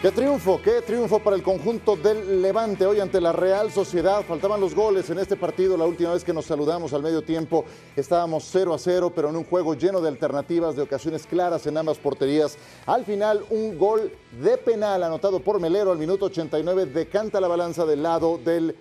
Qué 0.00 0.12
triunfo, 0.12 0.60
qué 0.62 0.80
triunfo 0.80 1.18
para 1.18 1.34
el 1.34 1.42
conjunto 1.42 1.96
del 1.96 2.40
Levante 2.40 2.86
hoy 2.86 3.00
ante 3.00 3.20
la 3.20 3.32
Real 3.32 3.72
Sociedad. 3.72 4.22
Faltaban 4.22 4.60
los 4.60 4.72
goles 4.72 5.10
en 5.10 5.18
este 5.18 5.34
partido. 5.34 5.76
La 5.76 5.86
última 5.86 6.12
vez 6.12 6.22
que 6.22 6.32
nos 6.32 6.44
saludamos 6.44 6.92
al 6.92 7.02
medio 7.02 7.22
tiempo 7.22 7.64
estábamos 7.96 8.48
0 8.52 8.74
a 8.74 8.78
0, 8.78 9.12
pero 9.12 9.30
en 9.30 9.34
un 9.34 9.42
juego 9.42 9.74
lleno 9.74 10.00
de 10.00 10.06
alternativas, 10.06 10.76
de 10.76 10.82
ocasiones 10.82 11.26
claras 11.26 11.66
en 11.66 11.76
ambas 11.76 11.98
porterías. 11.98 12.56
Al 12.86 13.04
final, 13.04 13.44
un 13.50 13.76
gol 13.76 14.12
de 14.40 14.56
penal 14.58 15.02
anotado 15.02 15.40
por 15.40 15.58
Melero 15.58 15.90
al 15.90 15.98
minuto 15.98 16.26
89 16.26 16.86
decanta 16.86 17.40
la 17.40 17.48
balanza 17.48 17.84
del 17.84 18.00
lado 18.00 18.38
del 18.38 18.76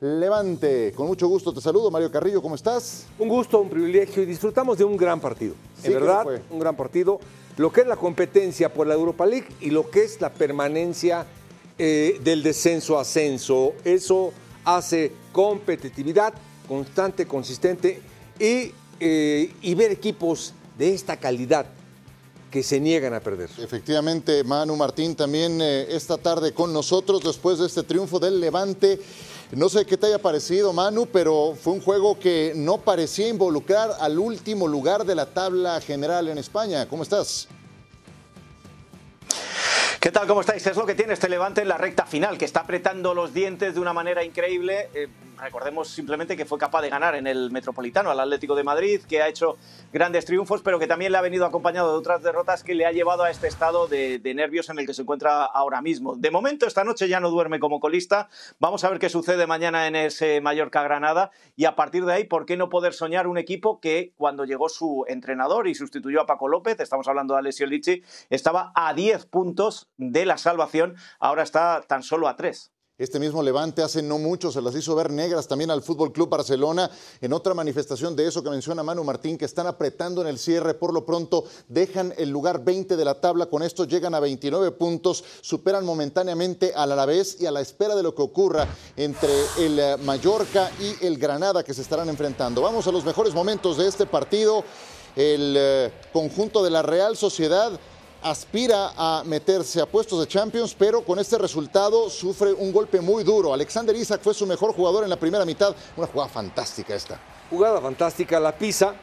Levante. 0.00 0.92
Con 0.94 1.06
mucho 1.06 1.26
gusto 1.26 1.54
te 1.54 1.62
saludo, 1.62 1.90
Mario 1.90 2.10
Carrillo, 2.10 2.42
¿cómo 2.42 2.54
estás? 2.54 3.06
Un 3.18 3.28
gusto, 3.28 3.62
un 3.62 3.70
privilegio 3.70 4.22
y 4.22 4.26
disfrutamos 4.26 4.76
de 4.76 4.84
un 4.84 4.98
gran 4.98 5.20
partido. 5.20 5.54
Sí, 5.80 5.86
en 5.86 5.94
verdad, 5.94 6.22
fue. 6.22 6.42
un 6.50 6.58
gran 6.58 6.76
partido. 6.76 7.18
Lo 7.60 7.70
que 7.70 7.82
es 7.82 7.86
la 7.86 7.96
competencia 7.96 8.72
por 8.72 8.86
la 8.86 8.94
Europa 8.94 9.26
League 9.26 9.48
y 9.60 9.68
lo 9.68 9.90
que 9.90 10.02
es 10.02 10.18
la 10.22 10.30
permanencia 10.30 11.26
eh, 11.76 12.18
del 12.24 12.42
descenso 12.42 12.96
a 12.96 13.02
ascenso. 13.02 13.74
Eso 13.84 14.32
hace 14.64 15.12
competitividad 15.30 16.32
constante, 16.66 17.26
consistente 17.26 18.00
y, 18.38 18.72
eh, 18.98 19.52
y 19.60 19.74
ver 19.74 19.90
equipos 19.90 20.54
de 20.78 20.94
esta 20.94 21.18
calidad 21.18 21.66
que 22.50 22.62
se 22.62 22.80
niegan 22.80 23.14
a 23.14 23.20
perder. 23.20 23.48
Efectivamente, 23.58 24.42
Manu 24.44 24.76
Martín 24.76 25.14
también 25.14 25.60
eh, 25.60 25.86
esta 25.90 26.18
tarde 26.18 26.52
con 26.52 26.72
nosotros 26.72 27.22
después 27.22 27.58
de 27.58 27.66
este 27.66 27.82
triunfo 27.82 28.18
del 28.18 28.40
Levante. 28.40 29.00
No 29.52 29.68
sé 29.68 29.84
qué 29.84 29.96
te 29.96 30.06
haya 30.06 30.18
parecido, 30.18 30.72
Manu, 30.72 31.06
pero 31.06 31.56
fue 31.60 31.72
un 31.72 31.80
juego 31.80 32.18
que 32.18 32.52
no 32.54 32.78
parecía 32.78 33.28
involucrar 33.28 33.90
al 34.00 34.18
último 34.18 34.68
lugar 34.68 35.04
de 35.04 35.14
la 35.14 35.26
tabla 35.26 35.80
general 35.80 36.28
en 36.28 36.38
España. 36.38 36.88
¿Cómo 36.88 37.02
estás? 37.02 37.48
¿Qué 40.00 40.10
tal? 40.10 40.26
¿Cómo 40.26 40.40
estáis? 40.40 40.66
Es 40.66 40.76
lo 40.76 40.86
que 40.86 40.94
tiene 40.94 41.12
este 41.12 41.28
Levante 41.28 41.60
en 41.60 41.68
la 41.68 41.76
recta 41.76 42.06
final, 42.06 42.38
que 42.38 42.46
está 42.46 42.60
apretando 42.60 43.12
los 43.12 43.34
dientes 43.34 43.74
de 43.74 43.80
una 43.80 43.92
manera 43.92 44.24
increíble. 44.24 44.88
Eh, 44.94 45.08
recordemos 45.40 45.88
simplemente 45.88 46.36
que 46.36 46.44
fue 46.44 46.58
capaz 46.58 46.82
de 46.82 46.90
ganar 46.90 47.14
en 47.14 47.26
el 47.26 47.50
Metropolitano 47.50 48.10
al 48.10 48.20
Atlético 48.20 48.54
de 48.54 48.62
Madrid, 48.62 49.00
que 49.08 49.22
ha 49.22 49.28
hecho 49.28 49.56
grandes 49.92 50.24
triunfos, 50.24 50.62
pero 50.62 50.78
que 50.78 50.86
también 50.86 51.12
le 51.12 51.18
ha 51.18 51.22
venido 51.22 51.44
acompañado 51.46 51.92
de 51.92 51.98
otras 51.98 52.22
derrotas 52.22 52.62
que 52.62 52.74
le 52.74 52.86
ha 52.86 52.92
llevado 52.92 53.24
a 53.24 53.30
este 53.30 53.48
estado 53.48 53.86
de, 53.86 54.20
nervios 54.34 54.68
en 54.70 54.78
el 54.78 54.86
que 54.86 54.94
se 54.94 55.02
encuentra 55.02 55.44
ahora 55.44 55.82
mismo. 55.82 56.14
De 56.16 56.30
momento, 56.30 56.66
esta 56.66 56.84
noche 56.84 57.08
ya 57.08 57.20
no 57.20 57.30
duerme 57.30 57.58
como 57.58 57.80
colista. 57.80 58.28
Vamos 58.58 58.84
a 58.84 58.90
ver 58.90 58.98
qué 58.98 59.08
sucede 59.08 59.46
mañana 59.46 59.86
en 59.86 59.96
ese 59.96 60.40
Mallorca-Granada 60.40 61.30
y 61.56 61.64
a 61.64 61.74
partir 61.74 62.04
de 62.04 62.12
ahí, 62.12 62.24
¿por 62.24 62.46
qué 62.46 62.56
no 62.56 62.68
poder 62.68 62.92
soñar 62.92 63.26
un 63.26 63.38
equipo 63.38 63.80
que 63.80 64.12
cuando 64.16 64.44
llegó 64.44 64.68
su 64.68 65.04
entrenador 65.08 65.66
y 65.66 65.74
sustituyó 65.74 66.20
a 66.20 66.26
Paco 66.26 66.48
López, 66.48 66.78
estamos 66.80 67.08
hablando 67.08 67.34
de 67.34 67.40
Alessio 67.40 67.66
Lichi, 67.66 68.02
estaba 68.28 68.72
a 68.74 68.94
10 68.94 69.26
puntos 69.26 69.88
de 69.96 70.26
la 70.26 70.38
salvación, 70.38 70.96
ahora 71.18 71.42
está 71.42 71.82
tan 71.86 72.02
solo 72.02 72.28
a 72.28 72.36
3. 72.36 72.72
Este 73.00 73.18
mismo 73.18 73.42
Levante 73.42 73.82
hace 73.82 74.02
no 74.02 74.18
mucho 74.18 74.52
se 74.52 74.60
las 74.60 74.76
hizo 74.76 74.94
ver 74.94 75.10
negras 75.10 75.48
también 75.48 75.70
al 75.70 75.80
Fútbol 75.80 76.12
Club 76.12 76.28
Barcelona 76.28 76.90
en 77.22 77.32
otra 77.32 77.54
manifestación 77.54 78.14
de 78.14 78.28
eso 78.28 78.42
que 78.42 78.50
menciona 78.50 78.82
Manu 78.82 79.04
Martín 79.04 79.38
que 79.38 79.46
están 79.46 79.66
apretando 79.66 80.20
en 80.20 80.26
el 80.28 80.38
cierre 80.38 80.74
por 80.74 80.92
lo 80.92 81.06
pronto 81.06 81.44
dejan 81.66 82.12
el 82.18 82.28
lugar 82.28 82.62
20 82.62 82.98
de 82.98 83.04
la 83.06 83.18
tabla 83.18 83.46
con 83.46 83.62
esto 83.62 83.86
llegan 83.86 84.14
a 84.14 84.20
29 84.20 84.72
puntos 84.72 85.24
superan 85.40 85.86
momentáneamente 85.86 86.74
al 86.76 86.92
Alavés 86.92 87.38
y 87.40 87.46
a 87.46 87.50
la 87.50 87.62
espera 87.62 87.96
de 87.96 88.02
lo 88.02 88.14
que 88.14 88.20
ocurra 88.20 88.68
entre 88.98 89.32
el 89.56 89.78
eh, 89.78 89.96
Mallorca 90.04 90.70
y 90.78 91.06
el 91.06 91.16
Granada 91.16 91.62
que 91.62 91.72
se 91.72 91.80
estarán 91.80 92.10
enfrentando. 92.10 92.60
Vamos 92.60 92.86
a 92.86 92.92
los 92.92 93.06
mejores 93.06 93.32
momentos 93.32 93.78
de 93.78 93.88
este 93.88 94.04
partido. 94.04 94.62
El 95.16 95.54
eh, 95.56 95.90
conjunto 96.12 96.62
de 96.62 96.68
la 96.68 96.82
Real 96.82 97.16
Sociedad 97.16 97.80
aspira 98.22 98.92
a 98.96 99.22
meterse 99.24 99.80
a 99.80 99.86
puestos 99.86 100.20
de 100.20 100.26
Champions, 100.26 100.74
pero 100.78 101.04
con 101.04 101.18
este 101.18 101.38
resultado 101.38 102.10
sufre 102.10 102.52
un 102.52 102.72
golpe 102.72 103.00
muy 103.00 103.24
duro. 103.24 103.52
Alexander 103.52 103.94
Isaac 103.94 104.20
fue 104.22 104.34
su 104.34 104.46
mejor 104.46 104.74
jugador 104.74 105.04
en 105.04 105.10
la 105.10 105.16
primera 105.16 105.44
mitad, 105.44 105.74
una 105.96 106.06
jugada 106.06 106.28
fantástica 106.28 106.94
esta. 106.94 107.20
Jugada 107.48 107.80
fantástica, 107.80 108.38
la 108.38 108.56
pisa, 108.56 108.94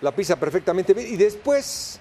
la 0.00 0.14
pisa 0.14 0.36
perfectamente 0.36 0.94
bien 0.94 1.12
y 1.12 1.16
después 1.16 2.00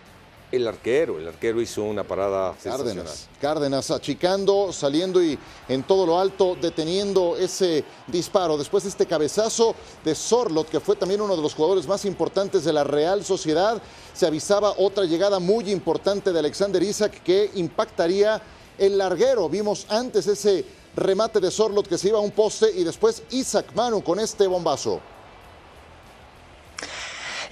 el 0.53 0.67
arquero, 0.67 1.17
el 1.17 1.27
arquero 1.27 1.59
hizo 1.59 1.81
una 1.81 2.03
parada. 2.03 2.55
Cárdenas, 2.63 3.27
Cárdenas 3.41 3.89
achicando, 3.89 4.71
saliendo 4.71 5.21
y 5.21 5.37
en 5.67 5.81
todo 5.81 6.05
lo 6.05 6.19
alto 6.19 6.55
deteniendo 6.61 7.35
ese 7.35 7.83
disparo. 8.05 8.55
Después 8.55 8.83
de 8.83 8.91
este 8.91 9.07
cabezazo 9.07 9.73
de 10.05 10.13
Sorlot, 10.13 10.69
que 10.69 10.79
fue 10.79 10.95
también 10.95 11.21
uno 11.21 11.35
de 11.35 11.41
los 11.41 11.55
jugadores 11.55 11.87
más 11.87 12.05
importantes 12.05 12.63
de 12.63 12.71
la 12.71 12.83
Real 12.83 13.25
Sociedad, 13.25 13.81
se 14.13 14.27
avisaba 14.27 14.75
otra 14.77 15.05
llegada 15.05 15.39
muy 15.39 15.71
importante 15.71 16.31
de 16.31 16.37
Alexander 16.37 16.83
Isaac 16.83 17.23
que 17.23 17.49
impactaría 17.55 18.39
el 18.77 18.95
larguero. 18.99 19.49
Vimos 19.49 19.87
antes 19.89 20.27
ese 20.27 20.63
remate 20.95 21.39
de 21.39 21.49
Sorlot 21.49 21.87
que 21.87 21.97
se 21.97 22.09
iba 22.09 22.19
a 22.19 22.21
un 22.21 22.29
poste 22.29 22.69
y 22.75 22.83
después 22.83 23.23
Isaac 23.31 23.73
Manu 23.73 24.03
con 24.03 24.19
este 24.19 24.45
bombazo. 24.45 25.01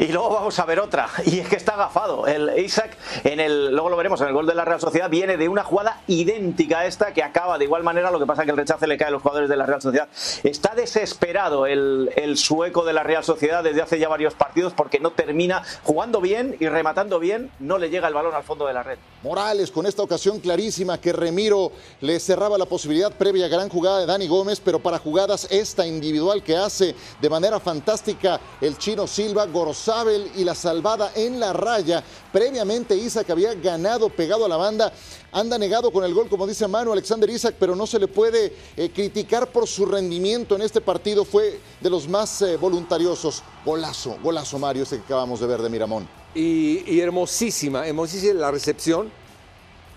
Y 0.02 0.08
luego 0.08 0.32
vamos 0.32 0.58
a 0.58 0.66
ver 0.66 0.80
otra, 0.80 1.08
y 1.28 1.38
es 1.38 1.48
que 1.48 1.56
está 1.58 1.74
agafado. 1.74 2.26
El 2.26 2.58
Isaac, 2.58 2.98
en 3.24 3.40
el, 3.40 3.70
luego 3.70 3.88
lo 3.88 3.96
veremos, 3.96 4.20
en 4.22 4.30
el 4.30 4.34
gol 4.34 4.48
de 4.48 4.56
la 4.56 4.66
Real 4.66 4.80
Sociedad, 4.80 5.12
viene 5.12 5.38
de 5.38 5.48
una 5.48 5.64
jugada 5.64 6.02
idéntica 6.08 6.80
a 6.80 6.86
esta 6.88 7.14
que 7.14 7.22
acaba 7.22 7.60
de 7.60 7.66
igual 7.66 7.84
manera, 7.84 8.10
lo 8.10 8.18
que 8.18 8.26
pasa 8.26 8.42
es 8.42 8.46
que 8.48 8.52
el 8.52 8.58
rechace 8.58 8.88
le 8.88 8.98
cae 8.98 9.10
a 9.10 9.12
los 9.12 9.22
jugadores 9.22 9.48
de 9.48 9.58
la 9.58 9.68
Real 9.68 9.80
Sociedad. 9.80 10.10
Está 10.42 10.74
desesperado 10.74 11.68
el, 11.68 12.10
sueco 12.36 12.84
de 12.84 12.94
la 12.94 13.04
Real 13.04 13.24
Sociedad 13.24 13.64
desde 13.64 13.84
hace 13.84 14.00
ya 14.00 14.08
varios 14.08 14.34
partidos 14.34 14.74
porque 14.74 15.00
no 15.00 15.12
termina 15.12 15.62
jugando 15.84 16.20
bien 16.20 16.58
y 16.60 16.68
rematando 16.68 17.20
bien, 17.20 17.52
no 17.60 17.78
le 17.78 17.92
llega 17.92 18.08
el 18.08 18.16
balón 18.16 18.34
al 18.34 18.44
fondo 18.44 18.66
de 18.66 18.74
la 18.74 18.82
red. 18.82 18.98
Morales 19.22 19.70
con 19.70 19.86
esta 19.86 20.02
ocasión 20.02 20.40
clarísima 20.40 21.00
que 21.00 21.14
Remiro 21.14 21.74
le 22.00 22.20
cerraba 22.20 22.58
la 22.58 22.66
posibilidad 22.66 23.12
previa 23.12 23.48
gran 23.48 23.70
jugada 23.70 24.00
de 24.00 24.08
Dani 24.08 24.28
Gómez, 24.28 24.60
pero 24.60 24.80
para 24.80 24.98
jugadas 24.98 25.48
esta 25.52 25.86
individual 25.86 26.42
que 26.42 26.58
hace 26.58 26.96
de 27.22 27.30
manera 27.30 27.60
fantástica 27.60 28.40
el 28.60 28.80
chino 28.80 29.06
Silva, 29.06 29.46
Gorosabel 29.92 30.32
y 30.38 30.44
la 30.44 30.56
salvada 30.56 31.12
en 31.16 31.40
la 31.40 31.54
raya. 31.54 32.04
Previamente 32.32 32.96
Isaac 32.96 33.30
había 33.30 33.54
ganado 33.56 34.10
pegado 34.10 34.46
a 34.46 34.50
la 34.50 34.58
banda, 34.58 34.94
anda 35.32 35.58
negado 35.58 35.92
con 35.92 36.04
el 36.04 36.14
gol, 36.14 36.30
como 36.30 36.48
dice 36.48 36.68
Manu 36.68 36.94
Alexander 36.94 37.30
Isaac, 37.30 37.56
pero 37.60 37.76
no 37.76 37.86
se 37.86 38.00
le 38.00 38.08
puede 38.08 38.54
eh, 38.78 38.90
criticar 38.94 39.52
por 39.52 39.68
su 39.68 39.86
rendimiento 39.86 40.56
en 40.56 40.62
este 40.62 40.82
partido, 40.82 41.26
fue 41.26 41.60
de 41.80 41.90
los 41.90 42.08
más 42.08 42.42
eh, 42.42 42.58
voluntariosos. 42.58 43.44
Golazo, 43.66 44.18
golazo 44.24 44.58
Mario, 44.60 44.84
ese 44.84 44.98
que 44.98 45.04
acabamos 45.04 45.40
de 45.40 45.48
ver 45.48 45.62
de 45.62 45.70
Miramón. 45.70 46.08
Y, 46.34 46.90
y 46.90 47.02
hermosísima, 47.02 47.86
hermosísima 47.86 48.34
la 48.40 48.52
recepción 48.52 49.12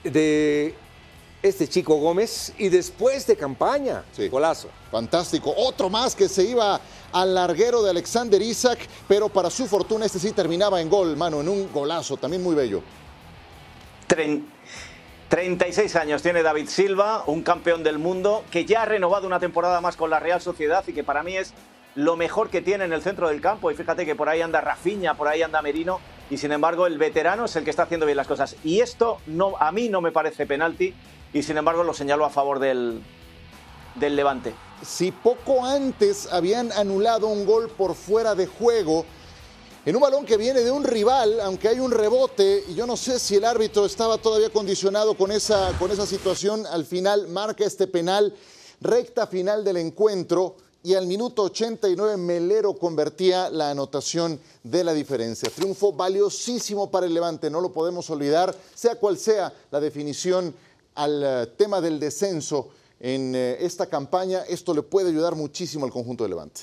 de 0.02 0.74
este 1.44 1.68
chico 1.68 1.96
Gómez 1.96 2.54
y 2.56 2.70
después 2.70 3.26
de 3.26 3.36
campaña. 3.36 4.02
Sí. 4.12 4.28
Golazo. 4.28 4.68
Fantástico. 4.90 5.52
Otro 5.56 5.90
más 5.90 6.14
que 6.16 6.26
se 6.26 6.42
iba 6.42 6.80
al 7.12 7.34
larguero 7.34 7.82
de 7.82 7.90
Alexander 7.90 8.40
Isaac, 8.40 8.78
pero 9.06 9.28
para 9.28 9.50
su 9.50 9.66
fortuna 9.66 10.06
este 10.06 10.18
sí 10.18 10.32
terminaba 10.32 10.80
en 10.80 10.88
gol, 10.88 11.16
mano, 11.18 11.42
en 11.42 11.48
un 11.50 11.70
golazo, 11.70 12.16
también 12.16 12.42
muy 12.42 12.54
bello. 12.54 12.82
Tren- 14.08 14.46
36 15.28 15.96
años 15.96 16.22
tiene 16.22 16.42
David 16.42 16.68
Silva, 16.68 17.24
un 17.26 17.42
campeón 17.42 17.82
del 17.82 17.98
mundo 17.98 18.42
que 18.50 18.64
ya 18.64 18.82
ha 18.82 18.84
renovado 18.86 19.26
una 19.26 19.38
temporada 19.38 19.80
más 19.82 19.96
con 19.96 20.08
la 20.08 20.20
Real 20.20 20.40
Sociedad 20.40 20.82
y 20.86 20.92
que 20.94 21.04
para 21.04 21.22
mí 21.22 21.36
es 21.36 21.52
lo 21.94 22.16
mejor 22.16 22.48
que 22.48 22.62
tiene 22.62 22.84
en 22.84 22.92
el 22.94 23.02
centro 23.02 23.28
del 23.28 23.40
campo. 23.42 23.70
Y 23.70 23.74
fíjate 23.74 24.06
que 24.06 24.14
por 24.14 24.28
ahí 24.30 24.40
anda 24.40 24.60
Rafinha, 24.62 25.14
por 25.14 25.28
ahí 25.28 25.42
anda 25.42 25.60
Merino 25.60 26.00
y 26.30 26.38
sin 26.38 26.52
embargo 26.52 26.86
el 26.86 26.96
veterano 26.98 27.44
es 27.44 27.56
el 27.56 27.64
que 27.64 27.70
está 27.70 27.82
haciendo 27.82 28.06
bien 28.06 28.16
las 28.16 28.26
cosas. 28.28 28.56
Y 28.64 28.80
esto 28.80 29.18
no, 29.26 29.56
a 29.58 29.72
mí 29.72 29.90
no 29.90 30.00
me 30.00 30.10
parece 30.10 30.46
penalti 30.46 30.94
y 31.34 31.42
sin 31.42 31.58
embargo 31.58 31.82
lo 31.82 31.92
señalo 31.92 32.24
a 32.24 32.30
favor 32.30 32.60
del, 32.60 33.02
del 33.96 34.16
Levante. 34.16 34.54
Si 34.82 35.10
poco 35.10 35.64
antes 35.64 36.32
habían 36.32 36.72
anulado 36.72 37.26
un 37.26 37.44
gol 37.44 37.68
por 37.68 37.94
fuera 37.94 38.34
de 38.34 38.46
juego, 38.46 39.04
en 39.84 39.96
un 39.96 40.00
balón 40.00 40.24
que 40.24 40.36
viene 40.38 40.60
de 40.60 40.70
un 40.70 40.84
rival, 40.84 41.40
aunque 41.40 41.68
hay 41.68 41.80
un 41.80 41.90
rebote, 41.90 42.64
y 42.68 42.74
yo 42.74 42.86
no 42.86 42.96
sé 42.96 43.18
si 43.18 43.34
el 43.34 43.44
árbitro 43.44 43.84
estaba 43.84 44.16
todavía 44.16 44.48
condicionado 44.48 45.14
con 45.14 45.30
esa, 45.30 45.72
con 45.78 45.90
esa 45.90 46.06
situación, 46.06 46.64
al 46.66 46.86
final 46.86 47.28
marca 47.28 47.64
este 47.64 47.86
penal, 47.86 48.32
recta 48.80 49.26
final 49.26 49.64
del 49.64 49.78
encuentro, 49.78 50.56
y 50.84 50.94
al 50.94 51.06
minuto 51.06 51.44
89 51.44 52.18
Melero 52.18 52.74
convertía 52.74 53.48
la 53.48 53.70
anotación 53.70 54.38
de 54.62 54.84
la 54.84 54.92
diferencia. 54.92 55.50
Triunfo 55.50 55.92
valiosísimo 55.92 56.90
para 56.90 57.06
el 57.06 57.14
Levante, 57.14 57.50
no 57.50 57.60
lo 57.60 57.72
podemos 57.72 58.08
olvidar, 58.10 58.54
sea 58.74 58.96
cual 58.96 59.16
sea 59.16 59.52
la 59.70 59.80
definición 59.80 60.54
al 60.94 61.22
eh, 61.22 61.46
tema 61.56 61.80
del 61.80 61.98
descenso 61.98 62.70
en 63.00 63.34
eh, 63.34 63.56
esta 63.60 63.86
campaña, 63.86 64.42
esto 64.48 64.72
le 64.74 64.82
puede 64.82 65.10
ayudar 65.10 65.34
muchísimo 65.34 65.84
al 65.84 65.92
conjunto 65.92 66.24
de 66.24 66.30
Levante. 66.30 66.62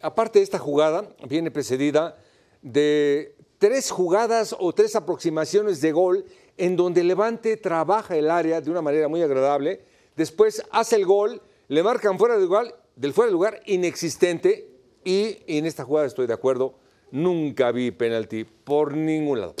Aparte 0.00 0.38
de 0.38 0.44
esta 0.44 0.58
jugada, 0.58 1.08
viene 1.28 1.50
precedida 1.50 2.16
de 2.60 3.36
tres 3.58 3.90
jugadas 3.90 4.54
o 4.58 4.72
tres 4.72 4.96
aproximaciones 4.96 5.80
de 5.80 5.92
gol 5.92 6.24
en 6.56 6.76
donde 6.76 7.04
Levante 7.04 7.56
trabaja 7.56 8.16
el 8.16 8.30
área 8.30 8.60
de 8.60 8.70
una 8.70 8.82
manera 8.82 9.08
muy 9.08 9.22
agradable, 9.22 9.84
después 10.16 10.62
hace 10.70 10.96
el 10.96 11.06
gol, 11.06 11.40
le 11.68 11.82
marcan 11.82 12.18
fuera 12.18 12.36
de 12.36 12.44
lugar, 12.44 12.74
del 12.96 13.12
fuera 13.12 13.26
de 13.26 13.32
lugar 13.32 13.62
inexistente 13.66 14.68
y 15.04 15.38
en 15.46 15.66
esta 15.66 15.84
jugada 15.84 16.06
estoy 16.06 16.26
de 16.26 16.34
acuerdo, 16.34 16.74
nunca 17.10 17.72
vi 17.72 17.90
penalti 17.90 18.44
por 18.44 18.96
ningún 18.96 19.40
lado. 19.40 19.54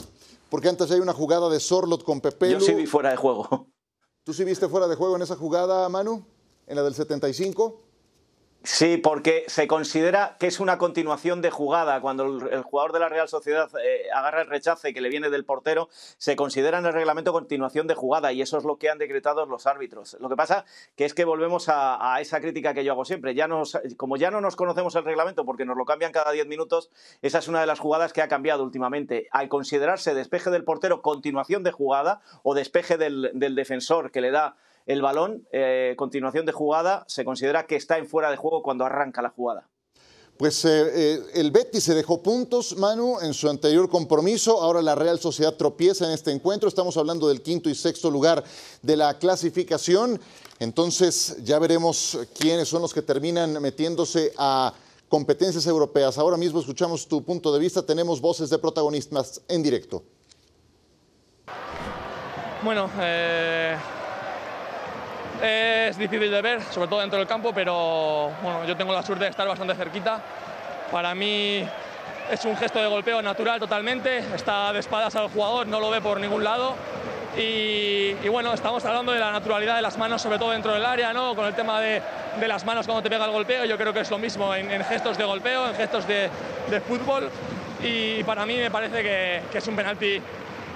Porque 0.50 0.68
antes 0.68 0.90
hay 0.90 1.00
una 1.00 1.12
jugada 1.12 1.48
de 1.48 1.60
Sorlot 1.60 2.04
con 2.04 2.20
Pepe 2.20 2.50
Yo 2.50 2.60
sí 2.60 2.74
vi 2.74 2.86
fuera 2.86 3.10
de 3.10 3.16
juego. 3.16 3.66
¿Tú 4.24 4.32
sí 4.32 4.44
viste 4.44 4.68
fuera 4.68 4.86
de 4.86 4.94
juego 4.94 5.16
en 5.16 5.22
esa 5.22 5.34
jugada, 5.34 5.88
Manu? 5.88 6.24
¿En 6.68 6.76
la 6.76 6.84
del 6.84 6.94
75? 6.94 7.80
Sí, 8.64 8.96
porque 8.96 9.44
se 9.48 9.66
considera 9.66 10.36
que 10.38 10.46
es 10.46 10.60
una 10.60 10.78
continuación 10.78 11.42
de 11.42 11.50
jugada. 11.50 12.00
Cuando 12.00 12.48
el, 12.48 12.62
jugador 12.62 12.92
de 12.92 13.00
la 13.00 13.08
Real 13.08 13.28
Sociedad 13.28 13.68
eh, 13.82 14.06
agarra 14.14 14.42
el 14.42 14.46
rechace 14.46 14.94
que 14.94 15.00
le 15.00 15.08
viene 15.08 15.30
del 15.30 15.44
portero, 15.44 15.88
se 16.16 16.36
considera 16.36 16.78
en 16.78 16.86
el 16.86 16.92
reglamento 16.92 17.32
continuación 17.32 17.88
de 17.88 17.96
jugada 17.96 18.32
y 18.32 18.40
eso 18.40 18.58
es 18.58 18.64
lo 18.64 18.76
que 18.76 18.88
han 18.88 18.98
decretado 18.98 19.46
los 19.46 19.66
árbitros. 19.66 20.16
Lo 20.20 20.28
que 20.28 20.36
pasa 20.36 20.64
que 20.94 21.04
es 21.04 21.12
que 21.12 21.24
volvemos 21.24 21.68
a, 21.68 22.20
esa 22.20 22.40
crítica 22.40 22.72
que 22.72 22.84
yo 22.84 22.92
hago 22.92 23.04
siempre. 23.04 23.34
Ya 23.34 23.48
como 23.96 24.16
ya 24.16 24.30
no 24.30 24.40
nos 24.40 24.54
conocemos 24.54 24.94
el 24.94 25.04
reglamento 25.04 25.44
porque 25.44 25.64
nos 25.64 25.76
lo 25.76 25.84
cambian 25.84 26.12
cada 26.12 26.30
10 26.30 26.46
minutos, 26.46 26.90
esa 27.20 27.40
es 27.40 27.48
una 27.48 27.60
de 27.60 27.66
las 27.66 27.80
jugadas 27.80 28.12
que 28.12 28.22
ha 28.22 28.28
cambiado 28.28 28.62
últimamente. 28.62 29.26
Al 29.32 29.48
considerarse 29.48 30.14
despeje 30.14 30.50
del 30.50 30.62
portero 30.62 31.02
continuación 31.02 31.64
de 31.64 31.72
jugada 31.72 32.20
o 32.44 32.54
despeje 32.54 32.96
del 32.96 33.54
defensor 33.56 34.12
que 34.12 34.20
le 34.20 34.30
da 34.30 34.56
el 34.86 35.02
balón, 35.02 35.46
eh, 35.52 35.94
continuación 35.96 36.46
de 36.46 36.52
jugada, 36.52 37.04
se 37.08 37.24
considera 37.24 37.66
que 37.66 37.76
está 37.76 37.98
en 37.98 38.06
fuera 38.06 38.30
de 38.30 38.36
juego 38.36 38.62
cuando 38.62 38.84
arranca 38.84 39.22
la 39.22 39.30
jugada. 39.30 39.68
Pues 40.36 40.64
eh, 40.64 40.70
eh, 40.92 41.20
el 41.34 41.50
Betis 41.50 41.84
se 41.84 41.94
dejó 41.94 42.22
puntos, 42.22 42.76
Manu, 42.76 43.20
en 43.20 43.32
su 43.34 43.48
anterior 43.48 43.88
compromiso. 43.88 44.60
Ahora 44.60 44.82
la 44.82 44.94
Real 44.94 45.20
Sociedad 45.20 45.54
tropieza 45.54 46.06
en 46.06 46.12
este 46.12 46.32
encuentro. 46.32 46.68
Estamos 46.68 46.96
hablando 46.96 47.28
del 47.28 47.42
quinto 47.42 47.68
y 47.68 47.74
sexto 47.74 48.10
lugar 48.10 48.42
de 48.80 48.96
la 48.96 49.18
clasificación. 49.18 50.20
Entonces 50.58 51.36
ya 51.44 51.58
veremos 51.58 52.18
quiénes 52.36 52.66
son 52.66 52.82
los 52.82 52.92
que 52.92 53.02
terminan 53.02 53.60
metiéndose 53.60 54.32
a 54.36 54.72
competencias 55.08 55.66
europeas. 55.66 56.18
Ahora 56.18 56.36
mismo 56.36 56.58
escuchamos 56.58 57.06
tu 57.06 57.22
punto 57.22 57.52
de 57.52 57.60
vista. 57.60 57.82
Tenemos 57.82 58.20
voces 58.20 58.48
de 58.50 58.58
protagonistas 58.58 59.42
en 59.46 59.62
directo. 59.62 60.02
Bueno, 62.64 62.88
eh, 63.00 63.76
es 65.42 65.98
difícil 65.98 66.30
de 66.30 66.40
ver, 66.40 66.62
sobre 66.62 66.86
todo 66.88 67.00
dentro 67.00 67.18
del 67.18 67.26
campo, 67.26 67.52
pero 67.52 68.30
bueno, 68.42 68.64
yo 68.64 68.76
tengo 68.76 68.92
la 68.92 69.02
suerte 69.02 69.24
de 69.24 69.30
estar 69.30 69.46
bastante 69.46 69.74
cerquita. 69.74 70.20
Para 70.90 71.14
mí 71.14 71.66
es 72.30 72.44
un 72.44 72.56
gesto 72.56 72.78
de 72.78 72.86
golpeo 72.86 73.20
natural 73.20 73.58
totalmente, 73.58 74.18
está 74.18 74.72
de 74.72 74.78
espadas 74.78 75.16
al 75.16 75.28
jugador, 75.28 75.66
no 75.66 75.80
lo 75.80 75.90
ve 75.90 76.00
por 76.00 76.20
ningún 76.20 76.44
lado. 76.44 76.76
Y, 77.36 78.12
bueno, 78.28 78.52
estamos 78.52 78.84
hablando 78.84 79.12
de 79.12 79.18
la 79.18 79.32
naturalidad 79.32 79.76
de 79.76 79.82
las 79.82 79.96
manos, 79.96 80.20
sobre 80.20 80.38
todo 80.38 80.50
dentro 80.50 80.74
del 80.74 80.84
área, 80.84 81.12
¿no? 81.12 81.34
con 81.34 81.46
el 81.46 81.54
tema 81.54 81.80
de, 81.80 82.02
de 82.38 82.48
las 82.48 82.64
manos 82.64 82.86
cuando 82.86 83.02
te 83.02 83.08
pega 83.08 83.24
el 83.24 83.30
golpeo. 83.30 83.64
Yo 83.64 83.76
creo 83.78 83.92
que 83.92 84.00
es 84.00 84.10
lo 84.10 84.18
mismo 84.18 84.54
en, 84.54 84.84
gestos 84.84 85.16
de 85.16 85.24
golpeo, 85.24 85.68
en 85.68 85.74
gestos 85.74 86.06
de, 86.06 86.28
de, 86.68 86.80
fútbol. 86.80 87.30
Y 87.82 88.22
para 88.24 88.44
mí 88.44 88.58
me 88.58 88.70
parece 88.70 89.02
que, 89.02 89.42
que 89.50 89.58
es 89.58 89.66
un 89.66 89.74
penalti 89.74 90.20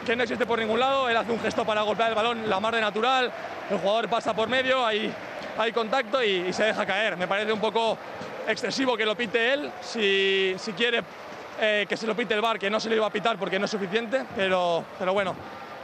que 0.07 0.17
no 0.17 0.23
existe 0.23 0.47
por 0.47 0.59
ningún 0.59 0.81
lado. 0.81 1.09
Él 1.09 1.17
hace 1.17 1.33
un 1.33 1.41
gesto 1.41 1.65
para 1.65 1.83
golpear 1.83 2.11
el 2.11 2.15
balón, 2.15 2.49
la 2.49 2.61
mar 2.61 2.75
de 2.75 2.81
natural 2.81 3.33
el 3.69 3.79
jugador 3.79 4.09
pasa 4.09 4.33
por 4.33 4.49
medio, 4.49 4.87
hay, 4.87 5.13
hay 5.59 5.73
contacto 5.73 6.23
y, 6.23 6.53
se 6.53 6.65
deja 6.65 6.87
caer. 6.87 7.17
Me 7.17 7.27
parece 7.27 7.53
un 7.53 7.61
poco 7.61 7.99
excesivo 8.47 8.97
que 8.97 9.05
lo 9.05 9.17
pite 9.17 9.53
él, 9.53 9.73
si, 9.81 10.55
si 10.57 10.73
quiere 10.73 11.03
eh, 11.61 11.85
que 11.89 11.97
se 11.97 12.07
lo 12.07 12.15
pite 12.15 12.35
el 12.35 12.41
bar, 12.41 12.59
que 12.59 12.71
no 12.71 12.79
se 12.79 12.89
le 12.89 12.97
iba 12.97 13.07
a 13.07 13.11
pitar 13.11 13.37
porque 13.37 13.59
no 13.59 13.65
es 13.65 13.71
suficiente, 13.71 14.25
pero, 14.37 14.85
pero 14.99 15.13
bueno, 15.13 15.35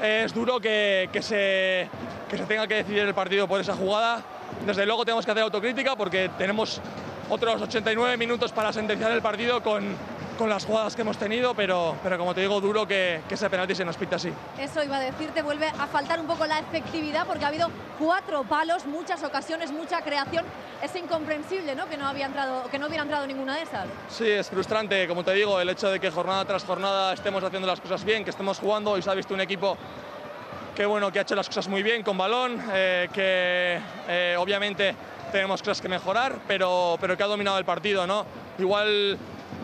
es 0.01 0.33
duro 0.33 0.61
que, 0.61 1.11
que, 1.13 1.23
se, 1.23 1.89
que 2.31 2.39
se 2.39 2.45
tenga 2.45 2.69
que 2.69 2.77
decidir 2.77 3.01
el 3.01 3.15
partido 3.15 3.49
por 3.49 3.61
esa 3.61 3.75
jugada. 3.75 4.23
Desde 4.65 4.87
luego 4.87 5.05
tenemos 5.05 5.25
que 5.25 5.33
hacer 5.33 5.43
autocrítica 5.43 5.97
porque 5.97 6.31
tenemos 6.39 6.81
otros 7.29 7.63
89 7.63 8.17
minutos 8.17 8.53
para 8.53 8.73
sentenciar 8.73 9.11
el 9.11 9.23
partido 9.23 9.61
con, 9.61 9.97
con 10.43 10.51
las 10.51 10.65
jugadas 10.65 10.97
que 10.97 11.03
hemos 11.03 11.17
tenido, 11.19 11.55
pero, 11.55 11.95
pero 12.03 12.19
como 12.19 12.35
te 12.35 12.41
digo, 12.41 12.61
duro 12.61 12.85
que, 12.85 13.21
que 13.29 13.35
ese 13.37 13.49
penalti 13.49 13.77
se 13.77 13.85
nos 13.85 13.97
pita 13.97 14.17
así. 14.17 14.33
Eso 14.59 14.83
iba 14.83 14.97
a 14.97 15.01
decirte, 15.01 15.41
vuelve 15.41 15.69
a 15.69 15.87
faltar 15.87 16.19
un 16.19 16.27
poco 16.27 16.45
la 16.47 16.59
efectividad 16.59 17.29
porque 17.29 17.45
ha 17.45 17.49
habido 17.49 17.71
cuatro 17.97 18.43
palos, 18.43 18.85
muchas 18.85 19.23
ocasiones, 19.23 19.71
mucha 19.71 20.03
creación. 20.03 20.45
Es 20.83 20.97
incomprensible 20.97 21.77
¿no? 21.77 21.89
Que, 21.89 21.97
no 21.97 22.09
había 22.09 22.27
entrado, 22.27 22.69
que 22.73 22.81
no 22.81 22.89
hubiera 22.89 23.05
entrado 23.05 23.25
ninguna 23.25 23.55
de 23.55 23.63
esas. 23.63 23.87
Sí, 24.09 24.29
es 24.29 24.51
frustrante, 24.51 25.07
como 25.07 25.23
te 25.23 25.33
digo, 25.33 25.61
el 25.61 25.69
hecho 25.69 25.89
de 25.89 26.01
que 26.01 26.11
jornada 26.11 26.45
tras 26.45 26.65
jornada 26.65 27.13
estemos 27.13 27.45
haciendo 27.45 27.69
las 27.69 27.81
cosas 27.81 28.03
bien, 28.03 28.25
que 28.25 28.31
estemos 28.31 28.59
jugando 28.59 28.99
y 28.99 29.03
se 29.03 29.11
ha 29.11 29.15
visto 29.15 29.35
un 29.35 29.43
equipo 29.43 29.79
que, 30.75 30.85
bueno, 30.85 31.13
que 31.13 31.21
ha 31.21 31.23
hecho 31.23 31.37
las 31.37 31.47
cosas 31.47 31.69
muy 31.69 31.85
bien 31.85 32.03
con 32.03 32.19
balón, 32.19 32.61
eh, 32.73 33.09
que 33.13 33.79
eh, 34.09 34.37
obviamente 34.37 34.93
tenemos 35.31 35.63
cosas 35.63 35.81
que 35.81 35.89
mejorar, 35.89 36.41
pero, 36.49 36.97
pero 37.01 37.17
que 37.17 37.23
ha 37.23 37.27
dominado 37.27 37.59
el 37.59 37.65
partido. 37.65 38.07
¿no? 38.07 38.27
Igual 38.59 39.19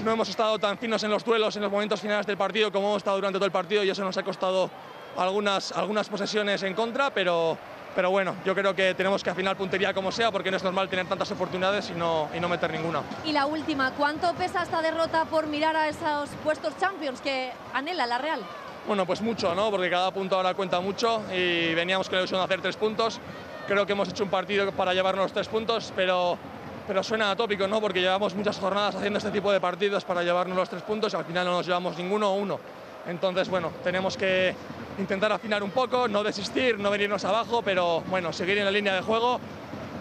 no 0.04 0.12
hemos 0.12 0.28
estado 0.28 0.58
tan 0.58 0.78
finos 0.78 1.02
en 1.02 1.10
los 1.10 1.24
duelos 1.24 1.56
en 1.56 1.62
los 1.62 1.70
momentos 1.72 2.00
finales 2.00 2.26
del 2.26 2.36
partido 2.36 2.70
como 2.70 2.88
hemos 2.88 2.98
estado 2.98 3.16
durante 3.16 3.38
todo 3.38 3.46
el 3.46 3.52
partido 3.52 3.84
y 3.84 3.90
eso 3.90 4.04
nos 4.04 4.16
ha 4.16 4.22
costado 4.22 4.70
algunas, 5.16 5.72
algunas 5.72 6.08
posesiones 6.08 6.62
en 6.62 6.74
contra, 6.74 7.10
pero, 7.10 7.58
pero 7.94 8.10
bueno, 8.10 8.36
yo 8.44 8.54
creo 8.54 8.74
que 8.74 8.94
tenemos 8.94 9.24
que 9.24 9.30
afinar 9.30 9.56
puntería 9.56 9.92
como 9.92 10.12
sea 10.12 10.30
porque 10.30 10.50
no 10.50 10.56
es 10.56 10.62
normal 10.62 10.88
tener 10.88 11.06
tantas 11.06 11.30
oportunidades 11.32 11.90
y 11.90 11.94
no, 11.94 12.28
y 12.34 12.40
no 12.40 12.48
meter 12.48 12.70
ninguna. 12.70 13.02
Y 13.24 13.32
la 13.32 13.46
última, 13.46 13.92
¿cuánto 13.92 14.32
pesa 14.34 14.62
esta 14.62 14.80
derrota 14.80 15.24
por 15.24 15.46
mirar 15.46 15.74
a 15.76 15.88
esos 15.88 16.28
puestos 16.44 16.76
Champions 16.78 17.20
que 17.20 17.50
anhela 17.74 18.06
la 18.06 18.18
Real? 18.18 18.40
Bueno, 18.86 19.04
pues 19.04 19.20
mucho, 19.20 19.54
¿no? 19.54 19.70
Porque 19.70 19.90
cada 19.90 20.10
punto 20.12 20.36
ahora 20.36 20.54
cuenta 20.54 20.80
mucho 20.80 21.22
y 21.34 21.74
veníamos 21.74 22.08
con 22.08 22.16
la 22.16 22.20
ilusión 22.22 22.40
de 22.40 22.44
hacer 22.44 22.62
tres 22.62 22.76
puntos. 22.76 23.20
Creo 23.66 23.84
que 23.84 23.92
hemos 23.92 24.08
hecho 24.08 24.24
un 24.24 24.30
partido 24.30 24.70
para 24.72 24.94
llevarnos 24.94 25.24
los 25.24 25.32
tres 25.32 25.48
puntos, 25.48 25.92
pero 25.94 26.38
pero 26.88 27.02
suena 27.02 27.30
atópico, 27.30 27.68
¿no? 27.68 27.82
Porque 27.82 28.00
llevamos 28.00 28.34
muchas 28.34 28.58
jornadas 28.58 28.96
haciendo 28.96 29.18
este 29.18 29.30
tipo 29.30 29.52
de 29.52 29.60
partidos 29.60 30.04
para 30.04 30.22
llevarnos 30.22 30.56
los 30.56 30.70
tres 30.70 30.82
puntos 30.82 31.12
y 31.12 31.16
al 31.16 31.24
final 31.26 31.44
no 31.44 31.52
nos 31.52 31.66
llevamos 31.66 31.98
ninguno 31.98 32.32
o 32.32 32.36
uno. 32.36 32.58
Entonces, 33.06 33.48
bueno, 33.50 33.70
tenemos 33.84 34.16
que 34.16 34.54
intentar 34.98 35.30
afinar 35.30 35.62
un 35.62 35.70
poco, 35.70 36.08
no 36.08 36.24
desistir, 36.24 36.78
no 36.78 36.90
venirnos 36.90 37.24
abajo, 37.26 37.60
pero 37.62 38.02
bueno, 38.08 38.32
seguir 38.32 38.56
en 38.58 38.64
la 38.64 38.70
línea 38.70 38.94
de 38.94 39.02
juego 39.02 39.38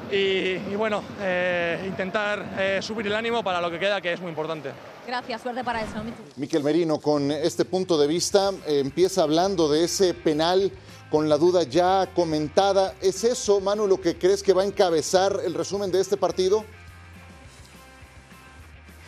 y, 0.09 0.75
bueno, 0.75 1.03
eh, 1.21 1.83
intentar 1.85 2.55
eh, 2.57 2.79
subir 2.81 3.07
el 3.07 3.15
ánimo 3.15 3.43
para 3.43 3.59
lo 3.59 3.69
que 3.69 3.79
queda, 3.79 3.99
que 3.99 4.13
es 4.13 4.21
muy 4.21 4.29
importante. 4.29 4.71
Gracias, 5.05 5.41
suerte 5.41 5.63
para 5.65 5.81
eso. 5.81 5.95
Miquel 6.37 6.63
Merino, 6.63 6.99
con 6.99 7.31
este 7.31 7.65
punto 7.65 7.97
de 7.97 8.07
vista, 8.07 8.51
eh, 8.65 8.79
empieza 8.79 9.23
hablando 9.23 9.69
de 9.69 9.83
ese 9.83 10.13
penal 10.13 10.71
con 11.09 11.29
la 11.29 11.37
duda 11.37 11.63
ya 11.63 12.09
comentada. 12.13 12.93
¿Es 13.01 13.23
eso, 13.23 13.59
Manu, 13.59 13.87
lo 13.87 13.99
que 13.99 14.17
crees 14.17 14.43
que 14.43 14.53
va 14.53 14.63
a 14.63 14.65
encabezar 14.65 15.39
el 15.45 15.53
resumen 15.53 15.91
de 15.91 16.01
este 16.01 16.17
partido? 16.17 16.65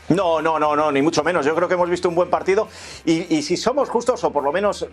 No, 0.09 0.41
no, 0.41 0.57
no, 0.57 0.75
no, 0.75 0.91
ni 0.91 1.03
mucho 1.03 1.23
menos. 1.23 1.45
Yo 1.45 1.53
creo 1.53 1.67
que 1.67 1.75
hemos 1.75 1.89
visto 1.89 2.09
un 2.09 2.15
buen 2.15 2.31
partido 2.31 2.67
y, 3.05 3.43
si 3.43 3.57
somos 3.57 3.89
justos, 3.89 4.23
o 4.23 4.31
por 4.31 4.43
lo 4.43 4.51
menos 4.51 4.87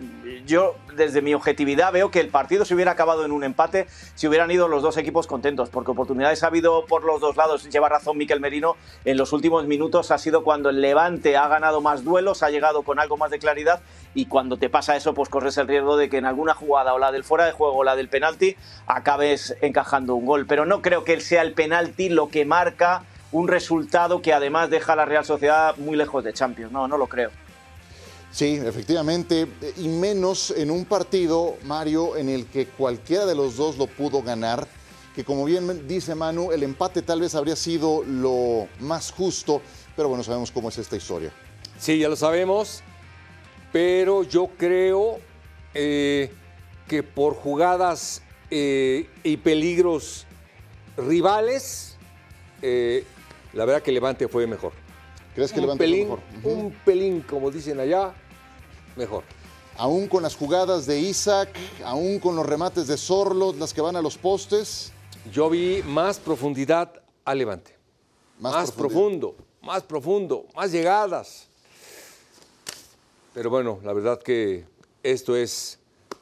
yo 0.45 0.75
desde 0.95 1.23
mi 1.23 1.33
objetividad 1.33 1.91
veo 1.91 2.11
que 2.11 2.19
el 2.19 2.29
partido 2.29 2.65
se 2.65 2.75
hubiera 2.75 2.91
acabado 2.91 3.25
en 3.25 3.31
un 3.31 3.43
empate 3.43 3.87
si 4.13 4.27
hubieran 4.27 4.51
ido 4.51 4.67
los 4.67 4.83
dos 4.83 4.95
equipos 4.97 5.25
contentos, 5.25 5.69
porque 5.69 5.89
oportunidades 5.89 6.43
ha 6.43 6.47
habido 6.47 6.85
por 6.85 7.03
los 7.03 7.19
dos 7.19 7.35
lados. 7.35 7.67
Lleva 7.67 7.89
razón 7.89 8.17
Miquel 8.17 8.39
Merino, 8.39 8.75
en 9.05 9.17
los 9.17 9.33
últimos 9.33 9.65
minutos 9.65 10.11
ha 10.11 10.19
sido 10.19 10.43
cuando 10.43 10.69
el 10.69 10.81
Levante 10.81 11.35
ha 11.35 11.47
ganado 11.47 11.81
más 11.81 12.03
duelos, 12.03 12.43
ha 12.43 12.51
llegado 12.51 12.83
con 12.83 12.99
algo 12.99 13.17
más 13.17 13.31
de 13.31 13.39
claridad 13.39 13.81
y 14.13 14.27
cuando 14.27 14.57
te 14.57 14.69
pasa 14.69 14.95
eso, 14.95 15.15
pues 15.15 15.29
corres 15.29 15.57
el 15.57 15.67
riesgo 15.67 15.97
de 15.97 16.09
que 16.09 16.17
en 16.17 16.25
alguna 16.25 16.53
jugada 16.53 16.93
o 16.93 16.99
la 16.99 17.11
del 17.11 17.23
fuera 17.23 17.45
de 17.45 17.53
juego 17.53 17.77
o 17.77 17.83
la 17.83 17.95
del 17.95 18.07
penalti 18.07 18.55
acabes 18.85 19.55
encajando 19.61 20.13
un 20.13 20.27
gol. 20.27 20.45
Pero 20.45 20.67
no 20.67 20.83
creo 20.83 21.03
que 21.03 21.19
sea 21.21 21.41
el 21.41 21.53
penalti 21.53 22.09
lo 22.09 22.29
que 22.29 22.45
marca 22.45 23.03
un 23.31 23.47
resultado 23.47 24.21
que 24.21 24.33
además 24.33 24.69
deja 24.69 24.93
a 24.93 24.95
la 24.95 25.05
Real 25.05 25.25
Sociedad 25.25 25.75
muy 25.77 25.97
lejos 25.97 26.23
de 26.23 26.33
Champions. 26.33 26.71
No, 26.71 26.87
no 26.87 26.97
lo 26.97 27.07
creo. 27.07 27.31
Sí, 28.31 28.59
efectivamente, 28.63 29.47
y 29.77 29.87
menos 29.87 30.51
en 30.51 30.69
un 30.69 30.85
partido, 30.85 31.55
Mario, 31.63 32.17
en 32.17 32.29
el 32.29 32.45
que 32.45 32.67
cualquiera 32.67 33.25
de 33.25 33.35
los 33.35 33.55
dos 33.55 33.77
lo 33.77 33.87
pudo 33.87 34.21
ganar, 34.21 34.67
que 35.15 35.23
como 35.23 35.45
bien 35.45 35.87
dice 35.87 36.13
Manu, 36.13 36.51
el 36.51 36.61
empate 36.61 37.01
tal 37.01 37.21
vez 37.21 37.33
habría 37.33 37.55
sido 37.55 38.03
lo 38.03 38.67
más 38.79 39.11
justo, 39.11 39.61
pero 39.95 40.09
bueno, 40.09 40.23
sabemos 40.23 40.51
cómo 40.51 40.69
es 40.69 40.77
esta 40.77 40.95
historia. 40.95 41.31
Sí, 41.79 41.97
ya 41.97 42.09
lo 42.09 42.15
sabemos, 42.15 42.83
pero 43.71 44.23
yo 44.23 44.49
creo 44.57 45.19
eh, 45.73 46.31
que 46.87 47.01
por 47.01 47.33
jugadas 47.33 48.21
eh, 48.51 49.09
y 49.23 49.37
peligros 49.37 50.25
rivales, 50.97 51.97
eh, 52.61 53.03
la 53.53 53.65
verdad 53.65 53.81
que 53.81 53.91
Levante 53.91 54.27
fue 54.27 54.47
mejor. 54.47 54.73
¿Crees 55.35 55.51
que 55.51 55.61
Levante 55.61 55.87
fue 55.87 55.97
mejor? 55.97 56.19
Un 56.43 56.71
pelín, 56.85 57.21
como 57.21 57.51
dicen 57.51 57.79
allá, 57.79 58.13
mejor. 58.95 59.23
Aún 59.77 60.07
con 60.07 60.23
las 60.23 60.35
jugadas 60.35 60.85
de 60.87 60.99
Isaac, 60.99 61.49
aún 61.83 62.19
con 62.19 62.35
los 62.35 62.45
remates 62.45 62.87
de 62.87 62.97
Sorlo, 62.97 63.53
las 63.53 63.73
que 63.73 63.81
van 63.81 63.95
a 63.95 64.01
los 64.01 64.17
postes. 64.17 64.91
Yo 65.31 65.49
vi 65.49 65.83
más 65.83 66.19
profundidad 66.19 66.91
a 67.23 67.35
Levante. 67.35 67.75
Más, 68.39 68.71
profundo, 68.71 69.35
más 69.61 69.83
profundo, 69.83 70.45
más 70.55 70.71
llegadas. 70.71 71.47
Pero 73.33 73.49
bueno, 73.49 73.79
la 73.83 73.93
verdad 73.93 74.19
que 74.21 74.65
esto 75.03 75.35
es 75.35 75.77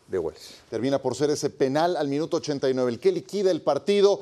de 0.08 0.20
Wells. 0.20 0.56
Termina 0.70 1.02
por 1.02 1.16
ser 1.16 1.30
ese 1.30 1.50
penal 1.50 1.96
al 1.96 2.08
minuto 2.08 2.38
89, 2.38 2.92
el 2.92 3.00
que 3.00 3.12
liquida 3.12 3.52
el 3.52 3.62
partido 3.62 4.22